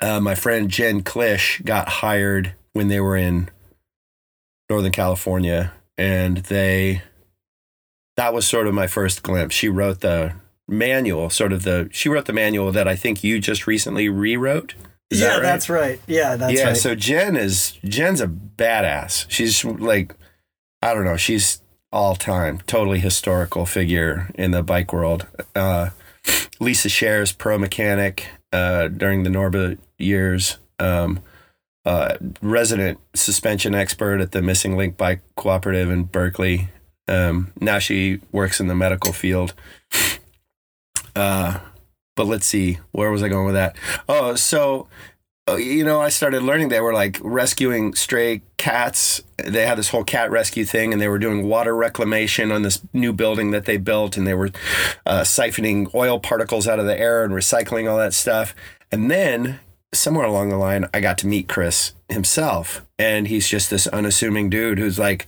[0.00, 3.50] uh, my friend Jen Klish got hired when they were in
[4.72, 7.02] Northern California, and they
[8.16, 9.54] that was sort of my first glimpse.
[9.54, 10.34] She wrote the
[10.66, 14.74] manual, sort of the she wrote the manual that I think you just recently rewrote.
[15.10, 15.42] Is yeah, that right?
[15.42, 16.00] that's right.
[16.06, 16.58] Yeah, that's right.
[16.58, 16.76] yeah, right.
[16.76, 19.26] so Jen is Jen's a badass.
[19.28, 20.14] She's like
[20.80, 21.60] I don't know, she's
[21.92, 25.26] all time, totally historical figure in the bike world.
[25.54, 25.90] Uh,
[26.60, 31.20] Lisa Shares, pro mechanic uh, during the Norba years, um,
[31.84, 36.68] uh, resident suspension expert at the Missing Link Bike Cooperative in Berkeley.
[37.08, 39.54] Um, now she works in the medical field.
[41.14, 41.58] Uh,
[42.16, 43.76] but let's see, where was I going with that?
[44.08, 44.88] Oh, so
[45.48, 49.22] uh, you know, I started learning they were like rescuing stray cats.
[49.44, 52.80] They had this whole cat rescue thing, and they were doing water reclamation on this
[52.92, 54.50] new building that they built, and they were
[55.04, 58.54] uh, siphoning oil particles out of the air and recycling all that stuff.
[58.92, 59.58] And then
[59.94, 64.50] somewhere along the line, I got to meet Chris himself, and he's just this unassuming
[64.50, 65.26] dude who's like,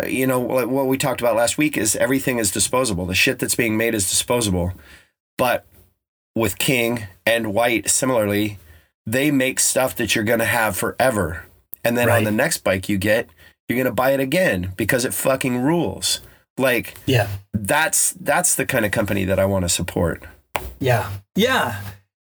[0.00, 3.06] uh, you know, what what we talked about last week is everything is disposable.
[3.06, 4.72] The shit that's being made is disposable.
[5.36, 5.66] But
[6.34, 8.58] with King and White, similarly,
[9.06, 11.44] they make stuff that you're going to have forever.
[11.84, 13.28] And then on the next bike you get,
[13.68, 16.20] you're going to buy it again because it fucking rules.
[16.58, 20.24] Like yeah, that's that's the kind of company that I want to support.
[20.80, 21.80] yeah, yeah.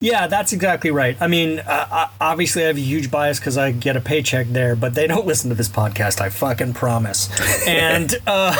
[0.00, 1.16] Yeah, that's exactly right.
[1.20, 4.76] I mean, uh, obviously, I have a huge bias because I get a paycheck there,
[4.76, 6.20] but they don't listen to this podcast.
[6.20, 7.28] I fucking promise.
[7.66, 8.54] And uh,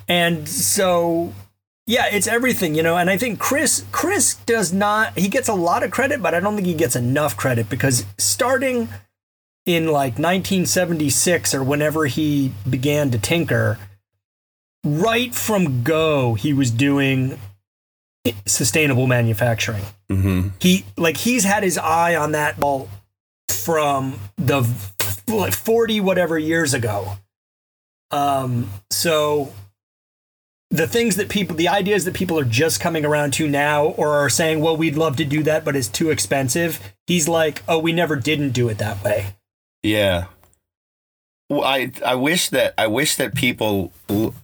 [0.08, 1.32] and so
[1.86, 2.98] yeah, it's everything, you know.
[2.98, 5.18] And I think Chris Chris does not.
[5.18, 8.04] He gets a lot of credit, but I don't think he gets enough credit because
[8.18, 8.90] starting
[9.64, 13.78] in like 1976 or whenever he began to tinker,
[14.84, 17.38] right from go, he was doing
[18.46, 19.84] sustainable manufacturing.
[20.10, 20.48] Mm-hmm.
[20.60, 22.88] He like he's had his eye on that ball
[23.48, 24.68] from the
[25.28, 27.16] like 40 whatever years ago.
[28.10, 29.52] Um, so
[30.70, 34.10] the things that people, the ideas that people are just coming around to now or
[34.10, 36.94] are saying, well, we'd love to do that, but it's too expensive.
[37.06, 39.36] He's like, oh, we never didn't do it that way.
[39.82, 40.26] Yeah.
[41.48, 43.90] Well, I I wish that I wish that people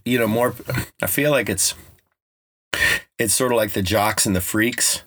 [0.06, 0.54] you know more
[1.02, 1.74] I feel like it's
[3.18, 5.02] it's sort of like the jocks and the freaks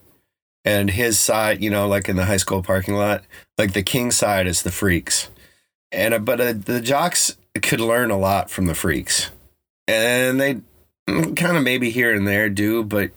[0.66, 3.24] and his side, you know, like in the high school parking lot,
[3.58, 5.30] like the king side is the freaks.
[5.91, 9.32] And uh, but uh, the jocks could learn a lot from the freaks.
[9.88, 10.62] And they
[11.08, 13.12] kind of maybe here and there do, but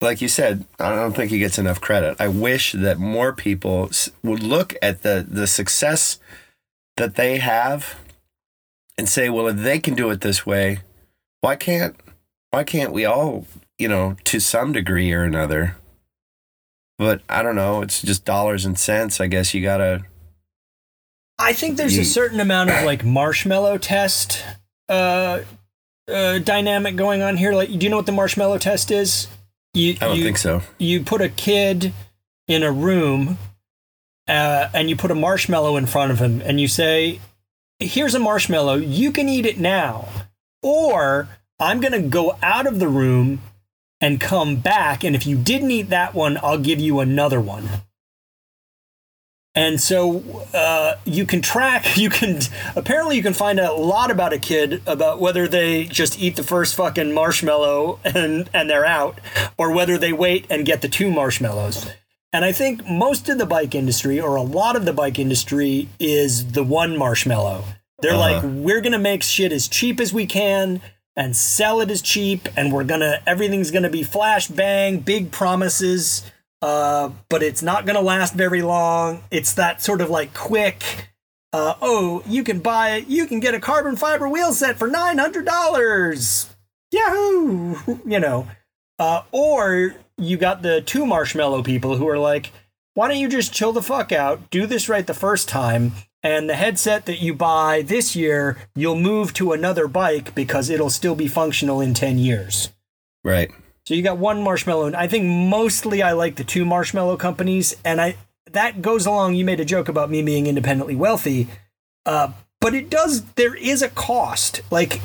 [0.00, 2.16] like you said, I don't think he gets enough credit.
[2.20, 3.90] I wish that more people
[4.22, 6.18] would look at the the success
[6.96, 7.98] that they have
[8.98, 10.80] and say, well, if they can do it this way,
[11.40, 11.96] why can't
[12.50, 13.46] why can't we all,
[13.82, 15.76] you know, to some degree or another?
[16.98, 19.20] But I don't know, it's just dollars and cents.
[19.20, 20.04] I guess you got to
[21.42, 24.44] I think there's you, a certain amount of like marshmallow test
[24.88, 25.40] uh,
[26.08, 27.52] uh, dynamic going on here.
[27.52, 29.26] Like, do you know what the marshmallow test is?
[29.74, 30.62] You, I don't you, think so.
[30.78, 31.92] You put a kid
[32.46, 33.38] in a room
[34.28, 37.20] uh, and you put a marshmallow in front of him and you say,
[37.80, 38.76] Here's a marshmallow.
[38.76, 40.08] You can eat it now.
[40.62, 41.28] Or
[41.58, 43.40] I'm going to go out of the room
[44.02, 45.04] and come back.
[45.04, 47.68] And if you didn't eat that one, I'll give you another one.
[49.54, 52.40] And so uh, you can track, you can,
[52.74, 56.36] apparently, you can find out a lot about a kid about whether they just eat
[56.36, 59.20] the first fucking marshmallow and, and they're out,
[59.56, 61.88] or whether they wait and get the two marshmallows.
[62.32, 65.88] And I think most of the bike industry, or a lot of the bike industry,
[66.00, 67.64] is the one marshmallow.
[68.00, 68.18] They're uh-huh.
[68.18, 70.80] like, we're going to make shit as cheap as we can
[71.16, 76.22] and sell it as cheap, and we're to, everything's to be flash bang, big promises
[76.62, 79.24] uh, but it's not to last very long.
[79.30, 81.10] It's that sort of like quick.
[81.52, 83.08] Uh, oh, you can buy it.
[83.08, 86.48] You can get a carbon fiber wheel set for nine hundred dollars.
[86.92, 87.98] Yahoo!
[88.06, 88.46] You know,
[88.98, 92.52] uh, or you got the two marshmallow people who are like,
[92.94, 95.92] why don't you just chill the fuck out, do this right the first time,
[96.22, 100.90] and the headset that you buy this year, you'll move to another bike because it'll
[100.90, 102.70] still be functional in 10 years.
[103.24, 103.50] Right.
[103.84, 107.74] So you got one marshmallow, and I think mostly I like the two marshmallow companies,
[107.84, 108.16] and I
[108.52, 109.34] that goes along.
[109.34, 111.48] You made a joke about me being independently wealthy,
[112.06, 113.24] uh, but it does.
[113.34, 115.00] There is a cost, like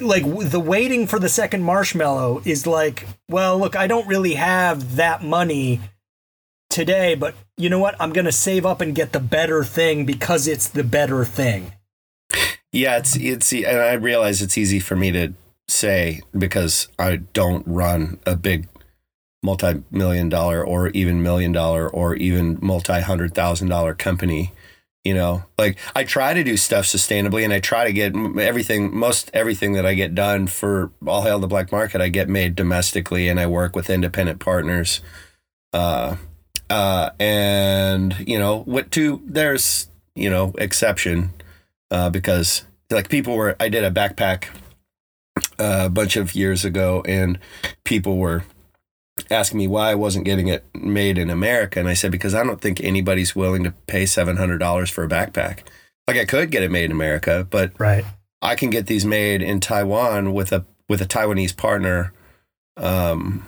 [0.00, 4.96] like the waiting for the second marshmallow is like, well, look, I don't really have
[4.96, 5.80] that money
[6.72, 7.94] today, but you know what?
[8.00, 11.72] I'm going to save up and get the better thing because it's the better thing.
[12.72, 15.34] Yeah, it's it's and I realize it's easy for me to
[15.68, 18.66] say because I don't run a big
[19.42, 24.52] multi million dollar or even million dollar or even multi hundred thousand dollar company.
[25.04, 28.96] You know, like I try to do stuff sustainably and I try to get everything,
[28.96, 32.54] most everything that I get done for all hail the black market, I get made
[32.54, 35.00] domestically and I work with independent partners.
[35.72, 36.16] Uh,
[36.72, 41.30] uh, and, you know, what to, there's, you know, exception,
[41.90, 44.46] uh, because like people were, I did a backpack
[45.58, 47.38] a bunch of years ago, and
[47.84, 48.44] people were
[49.30, 51.78] asking me why I wasn't getting it made in America.
[51.78, 55.66] And I said, because I don't think anybody's willing to pay $700 for a backpack.
[56.08, 58.06] Like I could get it made in America, but right.
[58.40, 62.14] I can get these made in Taiwan with a with a Taiwanese partner.
[62.78, 63.44] Um,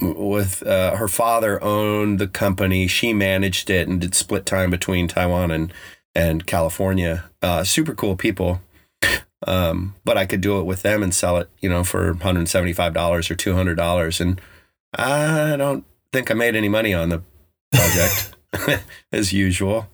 [0.00, 5.08] with uh, her father owned the company, she managed it and did split time between
[5.08, 5.72] Taiwan and
[6.14, 7.24] and California.
[7.40, 8.60] Uh, super cool people.
[9.46, 13.30] Um, but I could do it with them and sell it, you know, for $175
[13.30, 14.20] or $200.
[14.20, 14.40] And
[14.94, 17.22] I don't think I made any money on the
[17.72, 18.36] project
[19.12, 19.88] as usual.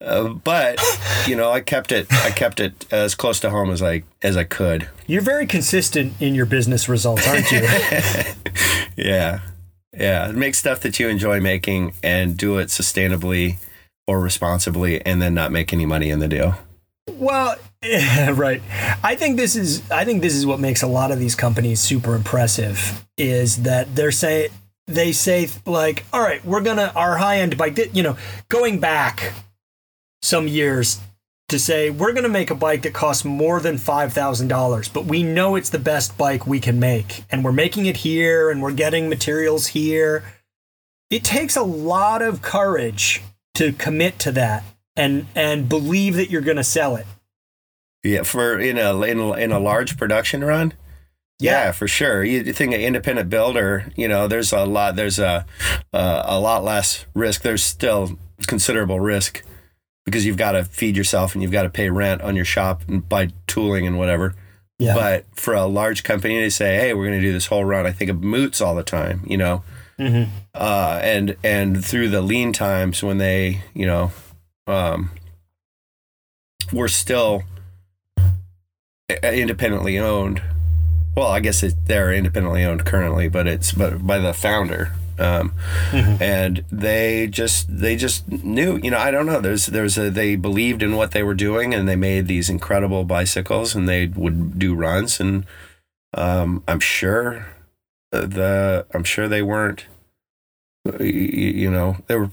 [0.00, 0.80] Uh, but
[1.26, 2.12] you know, I kept it.
[2.12, 4.88] I kept it as close to home as I as I could.
[5.06, 7.60] You're very consistent in your business results, aren't you?
[8.96, 9.40] yeah,
[9.92, 10.32] yeah.
[10.32, 13.56] Make stuff that you enjoy making and do it sustainably
[14.06, 16.56] or responsibly, and then not make any money in the deal.
[17.10, 18.62] Well, right.
[19.02, 21.80] I think this is I think this is what makes a lot of these companies
[21.80, 24.50] super impressive is that they're saying
[24.86, 27.78] they say like, all right, we're gonna our high end bike.
[27.94, 28.16] You know,
[28.48, 29.32] going back
[30.22, 31.00] some years
[31.48, 35.04] to say we're gonna make a bike that costs more than five thousand dollars, but
[35.04, 38.62] we know it's the best bike we can make, and we're making it here, and
[38.62, 40.24] we're getting materials here.
[41.10, 43.22] It takes a lot of courage
[43.54, 44.64] to commit to that
[44.96, 47.06] and and believe that you're gonna sell it.
[48.02, 50.72] Yeah, for in a in a, in a large production run.
[51.42, 52.24] Yeah, for sure.
[52.24, 55.44] You think an independent builder, you know, there's a lot, there's a
[55.92, 57.42] uh, a lot less risk.
[57.42, 59.42] There's still considerable risk
[60.04, 62.82] because you've got to feed yourself and you've got to pay rent on your shop
[62.88, 64.34] and buy tooling and whatever.
[64.78, 64.94] Yeah.
[64.94, 67.86] But for a large company to say, "Hey, we're going to do this whole run,"
[67.86, 69.22] I think of Moots all the time.
[69.26, 69.62] You know,
[69.98, 70.30] mm-hmm.
[70.54, 74.10] uh, and and through the lean times when they, you know,
[74.66, 75.10] um,
[76.72, 77.44] were still
[79.22, 80.42] independently owned.
[81.14, 84.92] Well, I guess it, they're independently owned currently, but it's but by the founder.
[85.18, 85.52] Um,
[85.92, 90.36] and they just they just knew you know i don't know there's there's a they
[90.36, 94.58] believed in what they were doing and they made these incredible bicycles and they would
[94.58, 95.44] do runs and
[96.14, 97.46] um i'm sure
[98.10, 99.84] the i'm sure they weren't
[100.98, 102.30] you know they were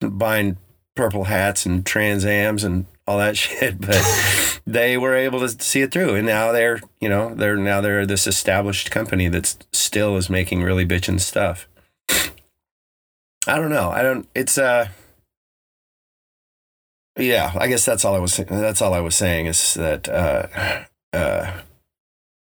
[0.00, 0.56] buying
[0.94, 5.82] purple hats and trans ams and all that shit but they were able to see
[5.82, 10.16] it through and now they're you know they're now they're this established company that's still
[10.16, 11.66] is making really bitchin' stuff
[13.46, 13.90] I don't know.
[13.90, 14.28] I don't.
[14.34, 14.88] It's uh.
[17.18, 18.36] Yeah, I guess that's all I was.
[18.36, 20.46] That's all I was saying is that uh,
[21.12, 21.60] uh,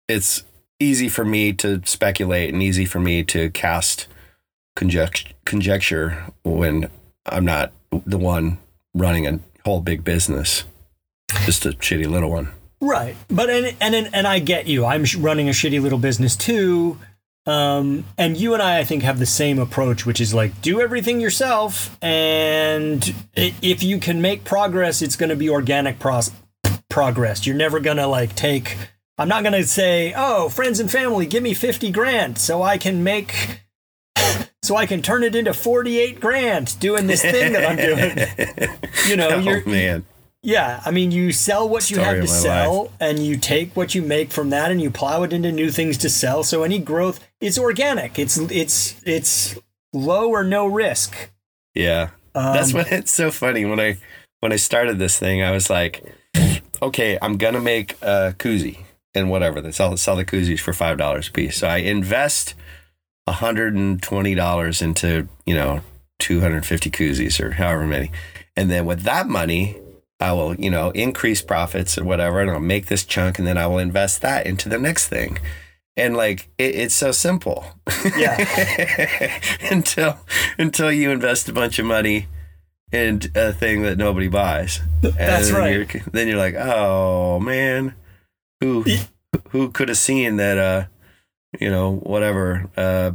[0.09, 0.43] it's
[0.81, 4.09] easy for me to speculate and easy for me to cast
[4.75, 6.91] conjecture, conjecture when
[7.27, 7.73] I'm not
[8.05, 8.59] the one
[8.95, 10.65] running a whole big business,
[11.45, 12.53] just a shitty little one.
[12.81, 14.87] Right, but and and and I get you.
[14.87, 16.99] I'm running a shitty little business too,
[17.45, 20.81] um, and you and I, I think, have the same approach, which is like do
[20.81, 26.31] everything yourself, and if you can make progress, it's going to be organic pros-
[26.89, 27.45] progress.
[27.45, 28.77] You're never going to like take.
[29.19, 32.79] I'm not going to say, oh, friends and family, give me fifty grand so I
[32.79, 33.63] can make.
[34.67, 38.71] So I can turn it into forty-eight grand doing this thing that I'm doing.
[39.07, 40.05] You know, oh you're man,
[40.43, 44.03] yeah, I mean, you sell what you have to sell, and you take what you
[44.03, 46.43] make from that, and you plow it into new things to sell.
[46.43, 48.19] So any growth, it's organic.
[48.19, 49.57] It's it's it's
[49.93, 51.31] low or no risk.
[51.75, 52.11] yeah.
[52.35, 53.99] Um, That's what it's so funny when I
[54.41, 55.43] when I started this thing.
[55.43, 56.05] I was like,
[56.83, 59.61] okay, I'm gonna make a koozie and whatever.
[59.61, 61.57] They sell sell the koozies for five dollars a piece.
[61.57, 62.55] So I invest
[63.29, 65.81] hundred and twenty dollars into you know
[66.19, 68.11] two hundred fifty koozies or however many,
[68.57, 69.79] and then with that money.
[70.19, 73.59] I will, you know, increase profits or whatever, and I'll make this chunk, and then
[73.59, 75.39] I will invest that into the next thing.
[75.95, 77.67] And like, it, it's so simple.
[78.17, 78.37] Yeah.
[79.71, 80.19] until
[80.59, 82.29] until you invest a bunch of money
[82.93, 84.81] in a thing that nobody buys.
[85.01, 85.73] That's then right.
[85.75, 87.95] You're, then you're like, oh man,
[88.61, 88.85] who
[89.51, 90.59] who could have seen that?
[90.59, 90.85] Uh,
[91.61, 92.69] you know, whatever.
[92.77, 93.13] Uh,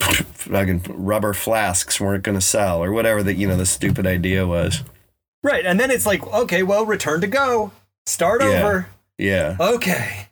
[0.00, 4.46] fucking rubber flasks weren't going to sell, or whatever that you know the stupid idea
[4.46, 4.82] was.
[5.42, 7.72] right, and then it's like, okay, well, return to go,
[8.06, 8.48] start Yeah.
[8.48, 8.88] over.
[9.18, 9.56] Yeah.
[9.58, 10.26] Okay.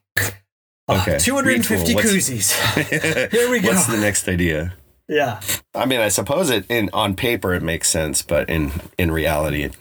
[0.89, 1.19] Okay.
[1.19, 2.01] Two hundred and fifty Retool.
[2.03, 3.31] Koozies.
[3.33, 3.69] Here we go.
[3.71, 4.75] What's the next idea?
[5.09, 5.41] yeah.
[5.75, 9.65] I mean, I suppose it in on paper it makes sense, but in in reality,
[9.65, 9.77] it,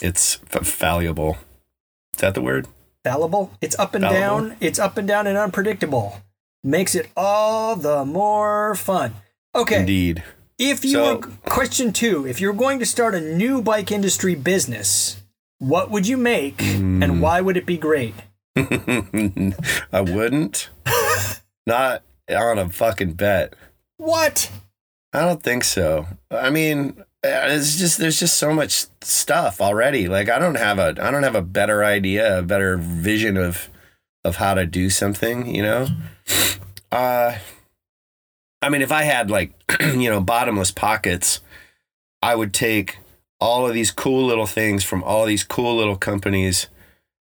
[0.00, 1.36] it's f- fallible.
[2.14, 2.66] Is that the word?
[3.04, 3.52] Fallible.
[3.60, 4.20] It's up and Fallible.
[4.20, 4.56] down.
[4.60, 6.20] It's up and down and unpredictable.
[6.62, 9.14] Makes it all the more fun.
[9.54, 9.80] Okay.
[9.80, 10.22] Indeed.
[10.58, 14.34] If you So- were question two, if you're going to start a new bike industry
[14.34, 15.16] business,
[15.58, 17.02] what would you make Hmm.
[17.02, 18.14] and why would it be great?
[18.56, 20.68] I wouldn't.
[21.66, 23.54] Not on a fucking bet.
[23.96, 24.50] What?
[25.12, 26.06] I don't think so.
[26.30, 30.08] I mean, it's just there's just so much stuff already.
[30.08, 33.68] Like I don't have a I don't have a better idea, a better vision of
[34.24, 35.86] of how to do something, you know?
[36.92, 37.38] Uh
[38.62, 41.40] I mean, if I had like, you know, bottomless pockets,
[42.22, 42.98] I would take
[43.40, 46.66] all of these cool little things from all these cool little companies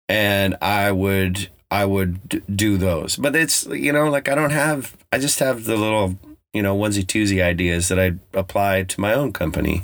[0.07, 3.17] and I would I would do those.
[3.17, 6.17] But it's you know, like I don't have I just have the little
[6.53, 9.83] you know, onesie twosie ideas that I'd apply to my own company.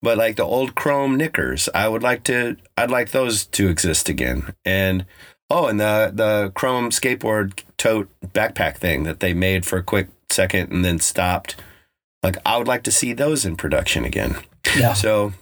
[0.00, 4.08] But like the old chrome knickers, I would like to I'd like those to exist
[4.08, 4.52] again.
[4.64, 5.06] And
[5.48, 10.08] oh, and the the chrome skateboard tote backpack thing that they made for a quick
[10.30, 11.56] second and then stopped.
[12.22, 14.36] Like I would like to see those in production again.
[14.76, 14.94] Yeah.
[14.94, 15.32] So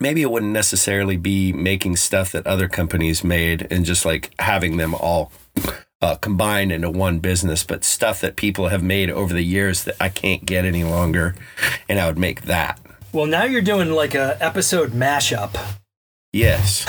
[0.00, 4.76] maybe it wouldn't necessarily be making stuff that other companies made and just like having
[4.76, 5.30] them all
[6.02, 9.96] uh, combined into one business, but stuff that people have made over the years that
[10.00, 11.34] I can't get any longer,
[11.88, 12.78] and I would make that.
[13.12, 15.56] Well, now you're doing like a episode mashup.
[16.32, 16.84] Yes.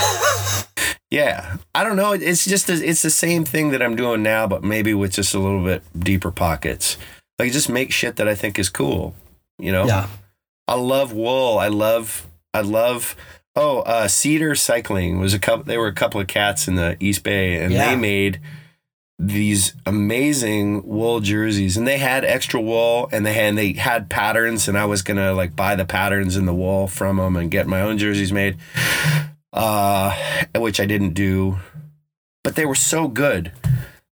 [1.12, 1.58] yeah.
[1.74, 2.12] I don't know.
[2.12, 5.40] It's just it's the same thing that I'm doing now, but maybe with just a
[5.40, 6.98] little bit deeper pockets.
[7.40, 9.16] Like just make shit that I think is cool.
[9.58, 9.86] You know.
[9.86, 10.08] Yeah.
[10.68, 11.58] I love wool.
[11.60, 12.28] I love.
[12.54, 13.16] I love.
[13.56, 15.64] Oh, uh, Cedar Cycling was a couple.
[15.64, 17.90] They were a couple of cats in the East Bay, and Yeah.
[17.90, 18.40] they made
[19.20, 24.10] these amazing wool jerseys and they had extra wool and they had and they had
[24.12, 27.50] patterns and I was gonna like buy the patterns in the wool from them and
[27.50, 28.58] get my own jerseys made
[29.54, 30.16] uh
[30.56, 31.58] which I didn't do
[32.44, 33.52] but they were so good.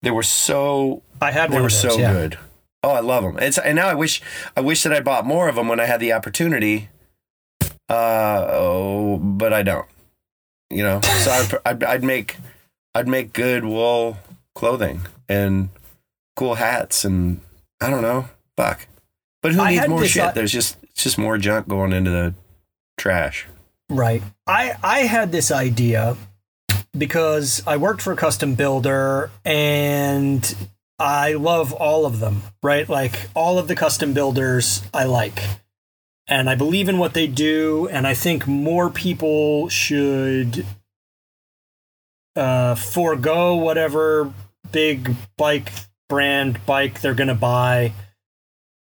[0.03, 2.13] They were so I had they were those, so yeah.
[2.13, 2.37] good.
[2.83, 4.21] Oh I love them it's and now I wish
[4.55, 6.89] I wish that I bought more of them when I had the opportunity
[7.89, 9.87] uh oh but I don't
[10.69, 11.01] you know?
[11.01, 12.37] So I'd, I'd, I'd make
[12.93, 14.17] I'd make good wool
[14.55, 15.69] clothing and
[16.35, 17.41] cool hats and
[17.79, 18.87] I don't know fuck
[19.41, 22.33] but who I needs more shit there's just it's just more junk going into the
[22.97, 23.47] trash
[23.91, 24.23] Right.
[24.47, 26.15] I I had this idea
[26.97, 30.55] because I worked for a custom builder and
[30.97, 32.87] I love all of them, right?
[32.87, 35.43] Like all of the custom builders I like.
[36.27, 40.65] And I believe in what they do and I think more people should
[42.37, 44.33] uh forego whatever
[44.71, 45.71] big bike
[46.09, 47.93] brand bike they're going to buy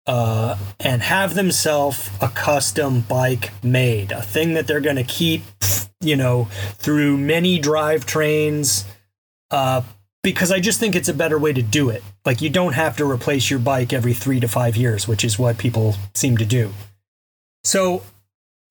[0.07, 5.41] uh, and have themselves a custom bike made, a thing that they're going to keep,
[5.99, 8.85] you know, through many drivetrains.
[9.51, 9.81] Uh,
[10.23, 12.03] because I just think it's a better way to do it.
[12.25, 15.37] Like you don't have to replace your bike every three to five years, which is
[15.37, 16.73] what people seem to do.
[17.63, 18.03] So,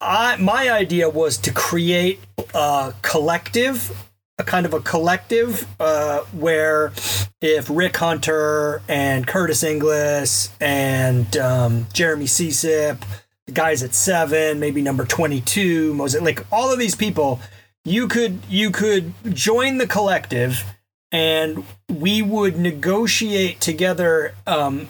[0.01, 2.21] I my idea was to create
[2.55, 6.93] a collective, a kind of a collective uh, where
[7.41, 13.03] if Rick Hunter and Curtis Inglis and um, Jeremy SyCip,
[13.47, 17.41] the guys at seven, maybe number twenty-two, Moses, like all of these people,
[17.85, 20.65] you could you could join the collective,
[21.13, 24.89] and we would negotiate together um,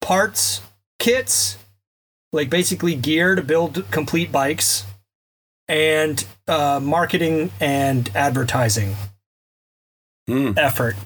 [0.00, 0.60] parts,
[0.98, 1.56] kits,
[2.32, 4.84] like basically gear to build complete bikes,
[5.70, 8.96] and uh, marketing and advertising
[10.26, 10.52] Hmm.
[10.56, 10.96] effort.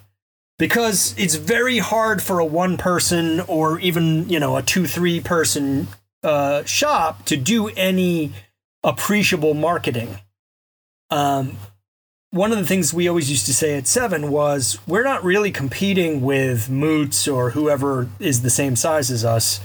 [0.59, 5.21] Because it's very hard for a one person or even you know a two three
[5.21, 5.89] person
[6.23, 8.33] uh, shop to do any
[8.83, 10.19] appreciable marketing.
[11.11, 11.57] Um,
[12.31, 15.51] one of the things we always used to say at seven was we're not really
[15.51, 19.61] competing with moots or whoever is the same size as us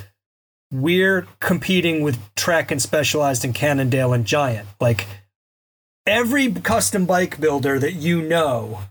[0.72, 4.68] we're competing with trek and specialized and cannondale and giant.
[4.80, 5.08] Like
[6.06, 8.82] every custom bike builder that you know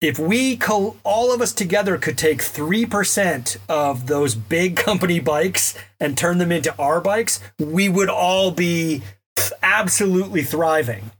[0.00, 5.76] if we col- all of us together could take 3% of those big company bikes
[5.98, 9.02] and turn them into our bikes we would all be
[9.62, 11.10] absolutely thriving.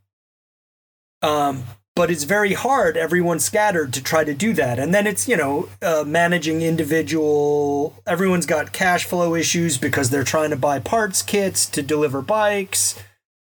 [1.22, 1.64] Um,
[1.99, 4.78] but it's very hard everyone's scattered to try to do that.
[4.78, 10.22] And then it's you know uh, managing individual everyone's got cash flow issues because they're
[10.22, 13.03] trying to buy parts kits to deliver bikes.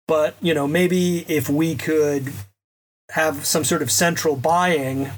[0.07, 2.31] But you know maybe if we could
[3.13, 5.09] have some sort of central buying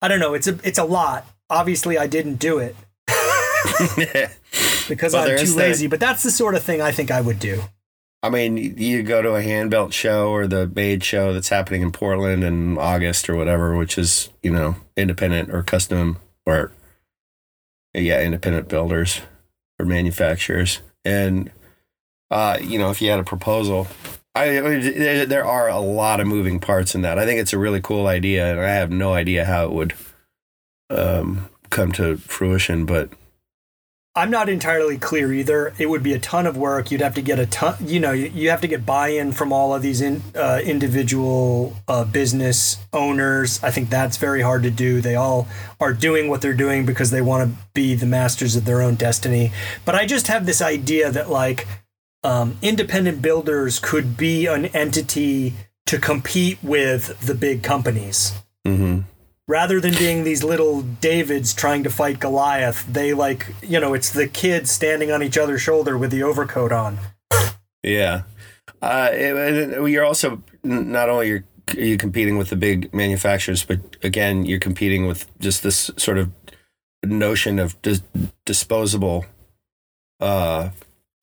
[0.00, 1.26] i don't know it's a it's a lot.
[1.50, 2.76] Obviously i didn't do it.
[4.88, 7.38] Because Well, i'm too lazy but that's the sort of thing i think i would
[7.38, 7.62] do
[8.24, 11.90] I mean, you go to a handbuilt show or the Made show that's happening in
[11.90, 16.70] Portland in August or whatever, which is, you know, independent or custom or,
[17.94, 19.22] yeah, independent builders
[19.80, 20.80] or manufacturers.
[21.04, 21.50] And,
[22.30, 23.88] uh, you know, if you had a proposal,
[24.36, 27.18] I, I mean, there- there are a lot of moving parts in that.
[27.18, 29.94] I think it's a really cool idea, and I have no idea how it would
[30.90, 33.10] um, come to fruition, but
[34.14, 35.72] I'm not entirely clear either.
[35.78, 36.90] It would be a ton of work.
[36.90, 39.74] You'd have to get a ton, you know, you, have to get buy-in from all
[39.74, 43.62] of these in, uh, individual uh, business owners.
[43.64, 45.00] I think that's very hard to do.
[45.00, 45.48] They all
[45.80, 48.96] are doing what they're doing because they want to be the masters of their own
[48.96, 49.50] destiny.
[49.86, 51.66] But I just have this idea that like
[52.22, 55.54] um, independent builders could be an entity
[55.86, 58.34] to compete with the big companies
[58.66, 59.04] mhm.
[59.48, 64.10] Rather than being these little Davids trying to fight Goliath, they like, you know, it's
[64.10, 66.98] the kids standing on each other's shoulder with the overcoat on.
[67.82, 68.22] Yeah.
[68.80, 71.44] Uh, it- you're also not only you're
[71.76, 76.30] you competing with the big manufacturers, but again, you're competing with just this sort of
[77.04, 78.02] notion of dis-
[78.44, 79.24] disposable
[80.20, 80.70] uh,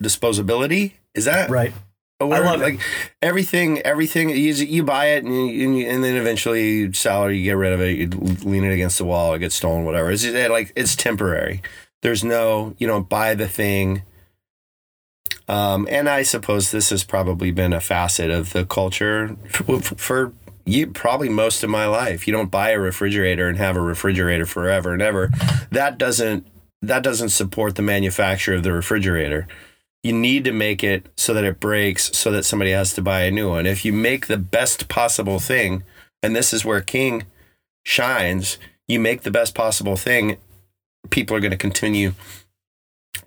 [0.03, 0.93] disposability.
[1.13, 1.73] Is that Right.
[2.19, 2.63] Where, love it.
[2.63, 2.79] like
[3.21, 3.79] everything.
[3.79, 7.33] Everything you, you buy it, and, you, and, you- and then eventually you sell it.
[7.35, 7.97] You get rid of it.
[7.97, 9.33] You lean it against the wall.
[9.33, 9.85] It gets stolen.
[9.85, 10.11] Whatever.
[10.11, 11.61] It's just, like it's temporary.
[12.01, 12.75] There's no.
[12.77, 14.03] You don't buy the thing.
[15.47, 20.33] Um, and I suppose this has probably been a facet of the culture for, for
[20.65, 22.27] you probably most of my life.
[22.27, 25.31] You don't buy a refrigerator and have a refrigerator forever and ever.
[25.71, 26.45] That doesn't
[26.81, 29.47] that doesn't support the manufacture of the refrigerator.
[30.03, 33.21] You need to make it so that it breaks so that somebody has to buy
[33.21, 33.65] a new one.
[33.65, 35.83] If you make the best possible thing,
[36.23, 37.25] and this is where King
[37.85, 40.37] shines, you make the best possible thing,
[41.09, 42.13] people are going to continue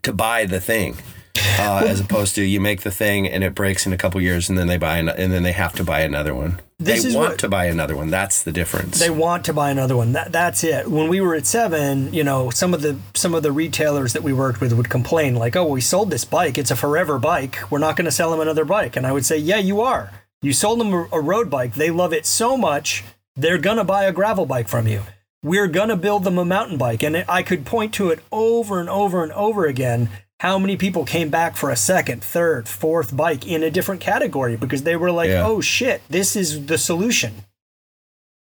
[0.02, 0.96] to buy the thing.
[1.36, 4.48] Uh, as opposed to you make the thing and it breaks in a couple years
[4.48, 6.60] and then they buy an, and then they have to buy another one.
[6.78, 8.10] This they want what- to buy another one.
[8.10, 8.98] That's the difference.
[8.98, 10.12] They want to buy another one.
[10.12, 10.90] That, that's it.
[10.90, 14.22] When we were at seven, you know, some of the some of the retailers that
[14.22, 16.58] we worked with would complain like, "Oh, we sold this bike.
[16.58, 17.58] It's a forever bike.
[17.70, 20.10] We're not going to sell them another bike." And I would say, "Yeah, you are.
[20.42, 21.74] You sold them a, a road bike.
[21.74, 23.04] They love it so much,
[23.36, 25.02] they're going to buy a gravel bike from you.
[25.44, 28.80] We're going to build them a mountain bike." And I could point to it over
[28.80, 30.08] and over and over again.
[30.42, 34.56] How many people came back for a second, third, fourth bike in a different category
[34.56, 35.46] because they were like, Yeah.
[35.46, 37.44] "Oh shit, this is the solution."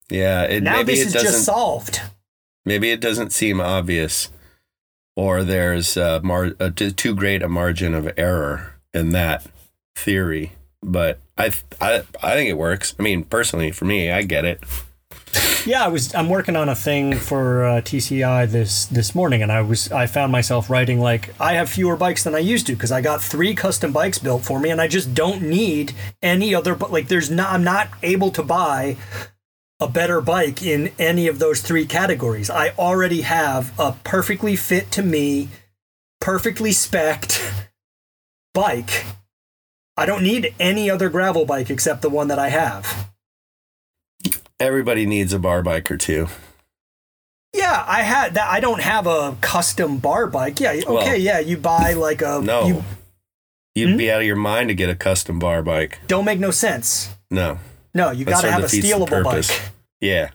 [0.09, 2.01] yeah, it, Now maybe this it is just solved.
[2.65, 4.29] maybe it doesn't seem obvious,
[5.15, 9.47] or there's uh, mar- uh, t- too great a margin of error in that
[9.95, 10.51] theory.
[10.83, 12.93] But I, I, I think it works.
[12.99, 14.61] I mean, personally, for me, I get it.
[15.65, 16.13] Yeah, I was.
[16.13, 19.91] I'm working on a thing for uh, TCI this this morning, and I was.
[19.91, 23.01] I found myself writing like I have fewer bikes than I used to because I
[23.01, 26.75] got three custom bikes built for me, and I just don't need any other.
[26.75, 27.51] But like, there's not.
[27.51, 28.97] I'm not able to buy
[29.79, 32.49] a better bike in any of those three categories.
[32.49, 35.49] I already have a perfectly fit to me,
[36.21, 37.41] perfectly spec'd
[38.53, 39.05] bike.
[39.97, 43.14] I don't need any other gravel bike except the one that I have.
[44.59, 46.27] Everybody needs a bar bike or two.
[47.53, 48.49] Yeah, I had that.
[48.49, 50.59] I don't have a custom bar bike.
[50.59, 52.41] Yeah, okay, Well, yeah, you buy like a.
[52.41, 52.83] No, You
[53.75, 53.97] you'd Hmm?
[53.97, 55.99] be out of your mind to get a custom bar bike.
[56.07, 57.09] don't make no sense.
[57.31, 57.59] No,
[57.93, 59.45] No, you got to have a stealable bike.
[60.01, 60.29] Yeah.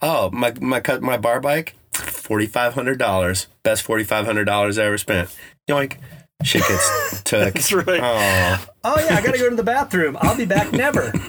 [0.00, 3.46] Oh, my my cut my bar bike, forty five hundred dollars.
[3.62, 5.34] Best forty five hundred dollars I ever spent.
[5.68, 5.96] Yoink.
[6.42, 7.54] Shit gets took.
[7.54, 8.00] That's right.
[8.02, 8.66] Oh.
[8.84, 10.16] Oh yeah, I got to go to the bathroom.
[10.20, 11.12] I'll be back never.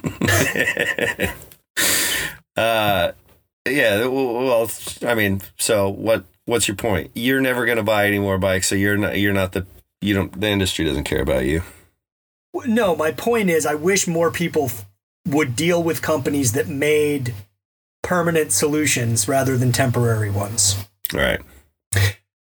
[2.55, 3.11] Uh,
[3.67, 4.05] yeah.
[4.05, 4.69] Well,
[5.05, 6.25] I mean, so what?
[6.45, 7.11] What's your point?
[7.13, 9.19] You're never gonna buy any more bikes, so you're not.
[9.19, 9.65] You're not the.
[10.01, 10.39] You don't.
[10.39, 11.63] The industry doesn't care about you.
[12.65, 14.69] No, my point is, I wish more people
[15.27, 17.33] would deal with companies that made
[18.03, 20.85] permanent solutions rather than temporary ones.
[21.13, 21.41] All right.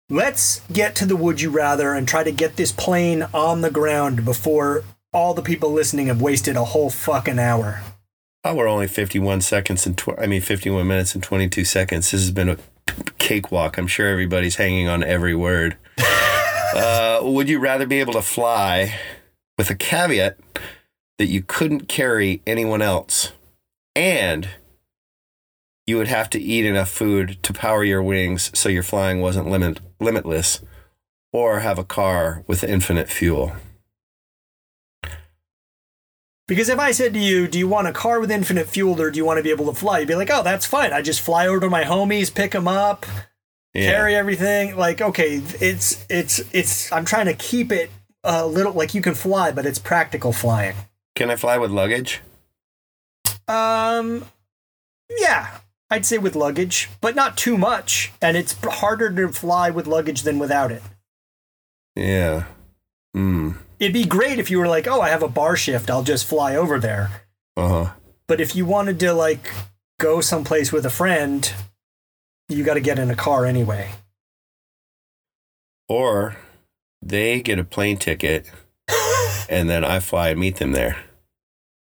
[0.10, 3.72] Let's get to the would you rather and try to get this plane on the
[3.72, 7.82] ground before all the people listening have wasted a whole fucking hour.
[8.50, 12.12] Oh, we're only 51 seconds and tw- I mean 51 minutes and 22 seconds.
[12.12, 12.58] This has been a
[13.18, 13.78] cakewalk.
[13.78, 15.76] I'm sure everybody's hanging on every word.
[16.74, 18.98] uh, would you rather be able to fly
[19.58, 20.38] with a caveat
[21.18, 23.34] that you couldn't carry anyone else
[23.98, 24.48] and
[25.86, 29.50] you would have to eat enough food to power your wings so your flying wasn't
[29.50, 30.62] limit limitless
[31.34, 33.58] or have a car with infinite fuel?
[36.48, 39.12] Because if I said to you, do you want a car with infinite fuel or
[39.12, 40.00] do you want to be able to fly?
[40.00, 40.94] You'd be like, oh, that's fine.
[40.94, 43.06] I just fly over to my homies, pick them up,
[43.74, 43.92] Yeah.
[43.92, 44.78] carry everything.
[44.78, 47.92] Like, okay, it's, it's, it's, I'm trying to keep it
[48.24, 50.76] a little, like you can fly, but it's practical flying.
[51.16, 52.22] Can I fly with luggage?
[53.50, 54.26] Um,
[55.20, 55.58] yeah,
[55.90, 58.14] I'd say with luggage, but not too much.
[58.22, 60.82] And it's harder to fly with luggage than without it.
[61.96, 62.46] Yeah.
[63.14, 63.52] Hmm.
[63.80, 65.90] It'd be great if you were like, oh, I have a bar shift.
[65.90, 67.24] I'll just fly over there.
[67.56, 67.92] Uh huh.
[68.28, 69.54] But if you wanted to like
[70.00, 71.52] go someplace with a friend,
[72.50, 73.92] you got to get in a car anyway.
[75.88, 76.38] Or
[77.02, 78.52] they get a plane ticket
[79.50, 80.98] and then I fly and meet them there.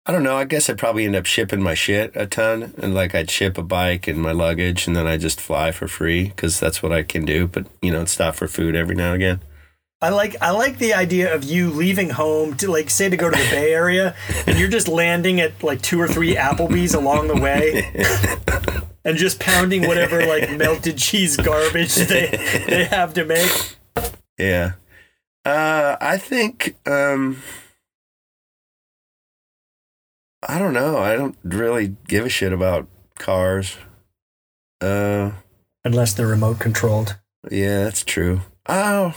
[0.07, 0.37] I don't know.
[0.37, 2.73] I guess I'd probably end up shipping my shit a ton.
[2.77, 5.87] And like I'd ship a bike and my luggage and then I just fly for
[5.87, 7.47] free because that's what I can do.
[7.47, 9.41] But, you know, stop for food every now and again.
[10.05, 13.27] I like I like the idea of you leaving home to like say to go
[13.27, 17.27] to the Bay Area and you're just landing at like two or three Applebee's along
[17.27, 17.91] the way
[19.03, 22.27] and just pounding whatever like melted cheese garbage they
[22.67, 23.77] they have to make.
[24.37, 24.73] Yeah.
[25.43, 27.41] Uh, I think, um,
[30.47, 30.97] I don't know.
[30.99, 32.87] I don't really give a shit about
[33.17, 33.77] cars.
[34.81, 35.31] Uh,
[35.83, 37.17] Unless they're remote controlled.
[37.49, 38.41] Yeah, that's true.
[38.67, 39.15] Oh,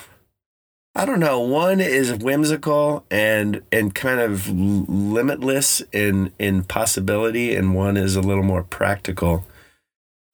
[0.99, 1.39] I don't know.
[1.41, 8.21] One is whimsical and and kind of limitless in in possibility, and one is a
[8.21, 9.47] little more practical.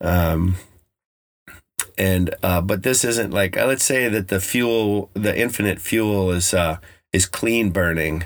[0.01, 0.55] Um,
[1.97, 6.31] and uh, but this isn't like uh, let's say that the fuel, the infinite fuel,
[6.31, 6.77] is uh,
[7.13, 8.23] is clean burning,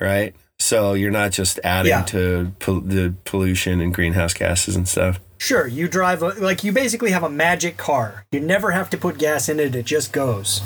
[0.00, 0.34] right?
[0.58, 2.02] So you're not just adding Yeah.
[2.04, 5.20] to pol- the pollution and greenhouse gases and stuff.
[5.38, 8.24] Sure, you drive a, like you basically have a magic car.
[8.32, 10.62] You never have to put gas in it; it just goes.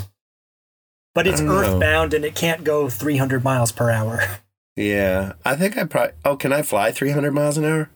[1.14, 1.54] But it's don't know.
[1.54, 4.20] earthbound and it can't go 300 miles per hour.
[4.76, 6.14] Yeah, I think I probably.
[6.24, 7.90] Oh, can I fly 300 miles an hour?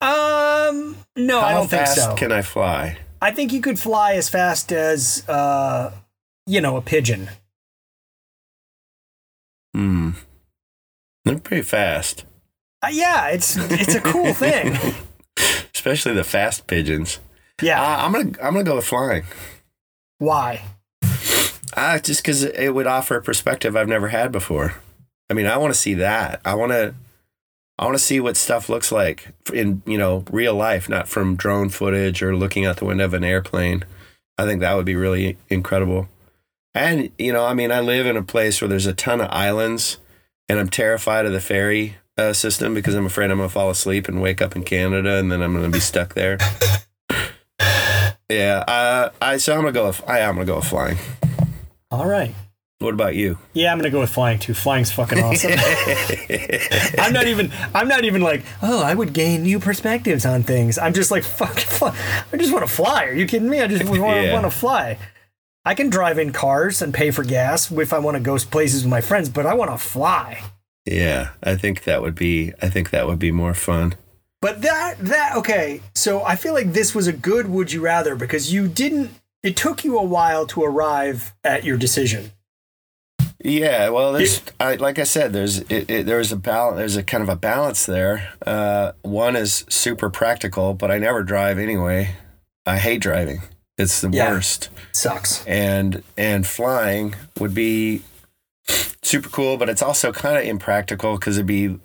[0.00, 2.14] Um, no, I don't think fast so.
[2.16, 2.98] can I fly?
[3.22, 5.92] I think you could fly as fast as, uh,
[6.46, 7.28] you know, a pigeon.
[9.74, 10.10] Hmm.
[11.24, 12.24] They're pretty fast,
[12.82, 14.76] Uh, yeah, it's it's a cool thing.
[15.74, 17.20] especially the fast pigeons.
[17.62, 17.80] Yeah.
[17.80, 19.24] Uh, I'm gonna I'm gonna go with flying.
[20.18, 20.62] Why?
[21.74, 24.74] Uh, just because it would offer a perspective I've never had before.
[25.28, 26.40] I mean, I want to see that.
[26.44, 26.94] I want to
[27.80, 31.34] I want to see what stuff looks like in you know real life, not from
[31.34, 33.84] drone footage or looking out the window of an airplane.
[34.36, 36.08] I think that would be really incredible.
[36.74, 39.30] And you know, I mean, I live in a place where there's a ton of
[39.30, 39.96] islands,
[40.46, 44.08] and I'm terrified of the ferry uh, system because I'm afraid I'm gonna fall asleep
[44.08, 46.36] and wake up in Canada, and then I'm gonna be stuck there.
[48.28, 49.94] yeah, uh, I so I'm gonna go.
[50.06, 50.98] I am gonna go flying.
[51.90, 52.34] All right.
[52.78, 53.36] What about you?
[53.52, 54.54] Yeah, I'm gonna go with flying too.
[54.54, 55.52] Flying's fucking awesome.
[56.98, 57.52] I'm not even.
[57.74, 58.42] I'm not even like.
[58.62, 60.78] Oh, I would gain new perspectives on things.
[60.78, 61.56] I'm just like fuck.
[62.32, 63.04] I just want to fly.
[63.04, 63.60] Are you kidding me?
[63.60, 64.32] I just want, Yeah.
[64.32, 64.98] want to fly.
[65.62, 68.82] I can drive in cars and pay for gas if I want to go places
[68.84, 70.40] with my friends, but I want to fly.
[70.86, 72.54] Yeah, I think that would be.
[72.62, 73.94] I think that would be more fun.
[74.40, 75.82] But that that okay.
[75.94, 79.10] So I feel like this was a good would you rather because you didn't.
[79.42, 82.32] It took you a while to arrive at your decision.
[83.42, 86.76] Yeah, well, there's I, like I said, there's it, it, there's a balance.
[86.76, 88.34] There's a kind of a balance there.
[88.44, 92.16] Uh, one is super practical, but I never drive anyway.
[92.66, 93.40] I hate driving.
[93.78, 94.30] It's the Yeah.
[94.30, 94.68] worst.
[94.92, 95.42] Sucks.
[95.46, 98.02] And and flying would be
[99.02, 101.78] super cool, but it's also kind of impractical because it'd be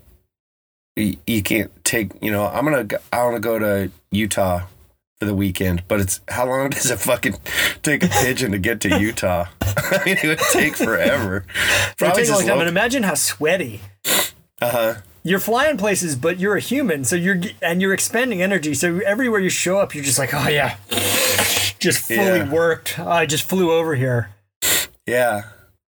[0.97, 2.11] you, you can't take.
[2.21, 4.63] You know, I'm gonna I want to go to Utah
[5.19, 7.35] for the weekend, but it's how long does it fucking
[7.83, 9.45] take a pigeon to get to Utah?
[9.61, 11.45] I mean, it would take forever.
[11.91, 13.79] It Probably takes a long time, but imagine how sweaty.
[14.61, 14.93] Uh huh.
[15.23, 18.73] You're flying places, but you're a human, so you're and you're expending energy.
[18.73, 20.77] So everywhere you show up, you're just like, oh yeah,
[21.79, 22.51] just fully Yeah.
[22.51, 22.99] worked.
[22.99, 24.29] I just flew over here.
[25.07, 25.43] Yeah.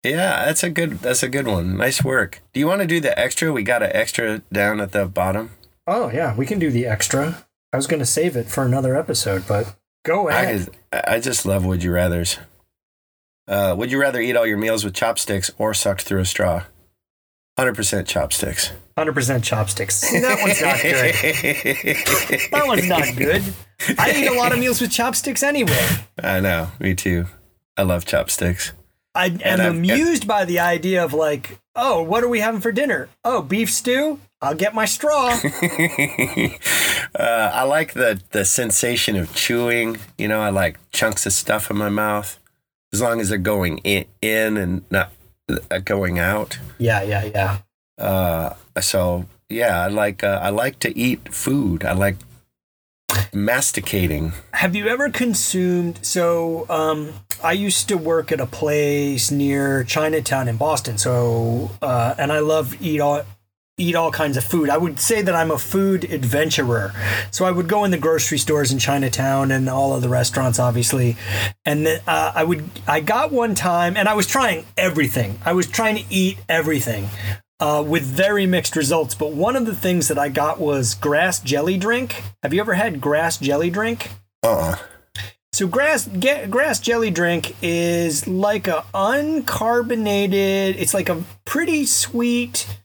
[0.04, 1.78] Yeah, that's a good that's a good one.
[1.78, 2.42] Nice work.
[2.54, 3.52] Do you want to do the extra?
[3.54, 5.52] We got an extra down at the bottom.
[5.88, 7.46] Oh yeah, we can do the extra.
[7.74, 10.56] I was gonna save it for another episode, but go I ahead.
[10.56, 12.38] is- I just love would you rather's.
[13.48, 16.64] Uh, would you rather eat all your meals with chopsticks or sucked through a straw?
[17.58, 18.72] Hundred percent chopsticks.
[18.98, 19.96] Hundred percent chopsticks.
[19.96, 22.52] See, that one's not good.
[22.52, 23.44] That one's not good.
[24.00, 25.88] I eat a lot of meals with chopsticks anyway.
[26.22, 26.70] I know.
[26.80, 27.26] Me too.
[27.76, 28.72] I love chopsticks.
[29.16, 32.62] I am And I've- amused by the idea of like, oh, what are we having
[32.62, 33.10] for dinner?
[33.24, 34.20] Oh, beef stew.
[34.42, 35.38] I'll get my straw.
[37.16, 39.98] uh, I like the the sensation of chewing.
[40.18, 42.40] You know, I like chunks of stuff in my mouth,
[42.92, 45.12] as long as they're going in, in and not
[45.50, 46.60] uh, going out.
[46.78, 47.58] yeah, yeah, yeah.
[47.98, 51.86] Uh, so yeah, I like uh, I like to eat food.
[51.86, 52.18] I like
[53.34, 54.34] masticating.
[54.54, 56.00] Have you ever consumed?
[56.02, 60.98] So, um, I used to work at a place near Chinatown in Boston.
[60.98, 63.24] So, uh, and I love eat all
[63.78, 64.70] eat all kinds of food.
[64.70, 66.94] I would say that I'm a food adventurer.
[67.32, 70.60] So I would go in the grocery stores in Chinatown and all of the restaurants,
[70.60, 71.18] obviously.
[71.66, 75.40] And then uh, I would I got one time, and I was trying everything.
[75.44, 77.10] I was trying to eat everything.
[77.60, 81.40] Uh, with very mixed results, but one of the things that I got was grass
[81.40, 82.22] jelly drink.
[82.42, 84.10] Have you ever had grass jelly drink?
[84.42, 84.76] Uh.
[85.54, 90.76] So grass get, grass jelly drink is like a uncarbonated.
[90.78, 92.83] It's like a pretty sweet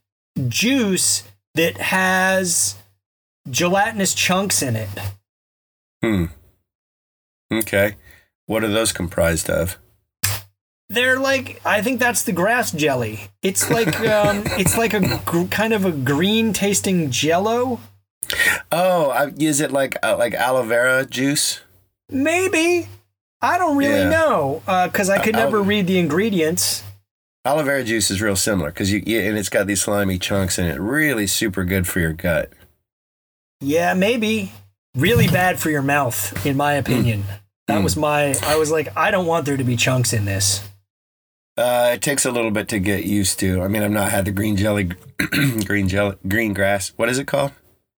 [0.48, 1.24] juice
[1.54, 2.76] that has
[3.50, 4.88] gelatinous chunks in it.
[6.02, 6.26] Hmm.
[7.52, 7.96] Okay.
[8.46, 9.78] What are those comprised of?
[10.90, 13.20] They're like I think that's the grass jelly.
[13.42, 17.80] It's like um, it's like a gr- kind of a green tasting jello.
[18.70, 21.60] Oh, I, is it like uh, like aloe vera juice?
[22.10, 22.88] Maybe
[23.42, 24.08] I don't really Yeah.
[24.10, 26.82] know because I could Uh, never read the ingredients.
[27.44, 30.58] Aloe vera juice is real similar because you yeah, and it's got these slimy chunks
[30.58, 30.78] in it.
[30.80, 32.52] Really super good for your gut.
[33.60, 34.52] Yeah, maybe.
[34.96, 37.24] Really bad for your mouth, in my opinion.
[37.68, 37.84] That Mm.
[37.84, 38.34] was my.
[38.44, 40.68] I was like, I don't want there to be chunks in this.
[41.56, 43.62] Uh, it takes a little bit to get used to.
[43.62, 44.90] I mean, I've not had the green jelly,
[45.64, 46.92] green jelly, green grass.
[46.96, 47.52] What is it called?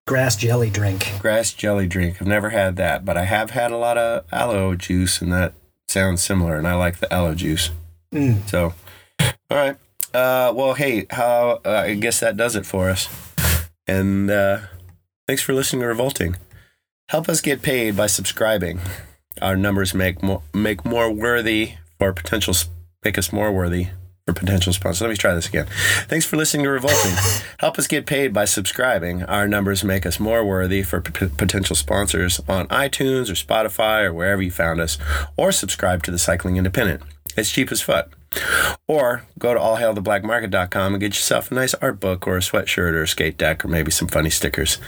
[0.06, 1.12] Grass jelly drink.
[1.20, 2.16] Grass jelly drink.
[2.20, 5.52] I've never had that, but I have had a lot of aloe juice, and that
[5.88, 6.56] sounds similar.
[6.56, 7.70] And I like the aloe juice.
[8.14, 8.48] Mm.
[8.48, 8.72] So,
[9.50, 9.76] all right.
[10.12, 11.60] Uh, well, hey, how?
[11.64, 13.08] Uh, I guess that does it for us.
[13.86, 14.60] And uh,
[15.26, 16.36] thanks for listening to Revolting.
[17.08, 18.80] Help us get paid by subscribing.
[19.42, 22.54] Our numbers make more make more worthy for potential
[23.04, 23.88] make us more worthy
[24.26, 25.00] for potential sponsors.
[25.00, 25.66] Let me try this again.
[26.08, 27.14] Thanks for listening to Revolting.
[27.58, 29.24] Help us get paid by subscribing.
[29.24, 34.12] Our numbers make us more worthy for p- potential sponsors on iTunes or Spotify or
[34.12, 34.98] wherever you found us,
[35.36, 37.02] or subscribe to the Cycling Independent.
[37.36, 38.16] It's cheap as fuck.
[38.86, 43.02] Or go to allhailtheblackmarket.com and get yourself a nice art book or a sweatshirt or
[43.02, 44.78] a skate deck or maybe some funny stickers.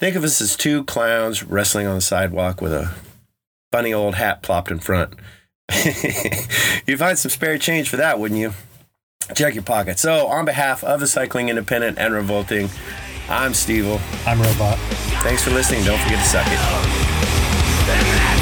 [0.00, 2.94] Think of us as two clowns wrestling on the sidewalk with a
[3.70, 5.14] funny old hat plopped in front.
[6.86, 8.52] You'd find some spare change for that, wouldn't you?
[9.34, 9.98] Check your pocket.
[9.98, 12.68] So, on behalf of the Cycling Independent and Revolting,
[13.28, 13.86] I'm Steve.
[14.26, 14.78] I'm Robot.
[15.22, 15.84] Thanks for listening.
[15.84, 18.33] Don't forget to suck it.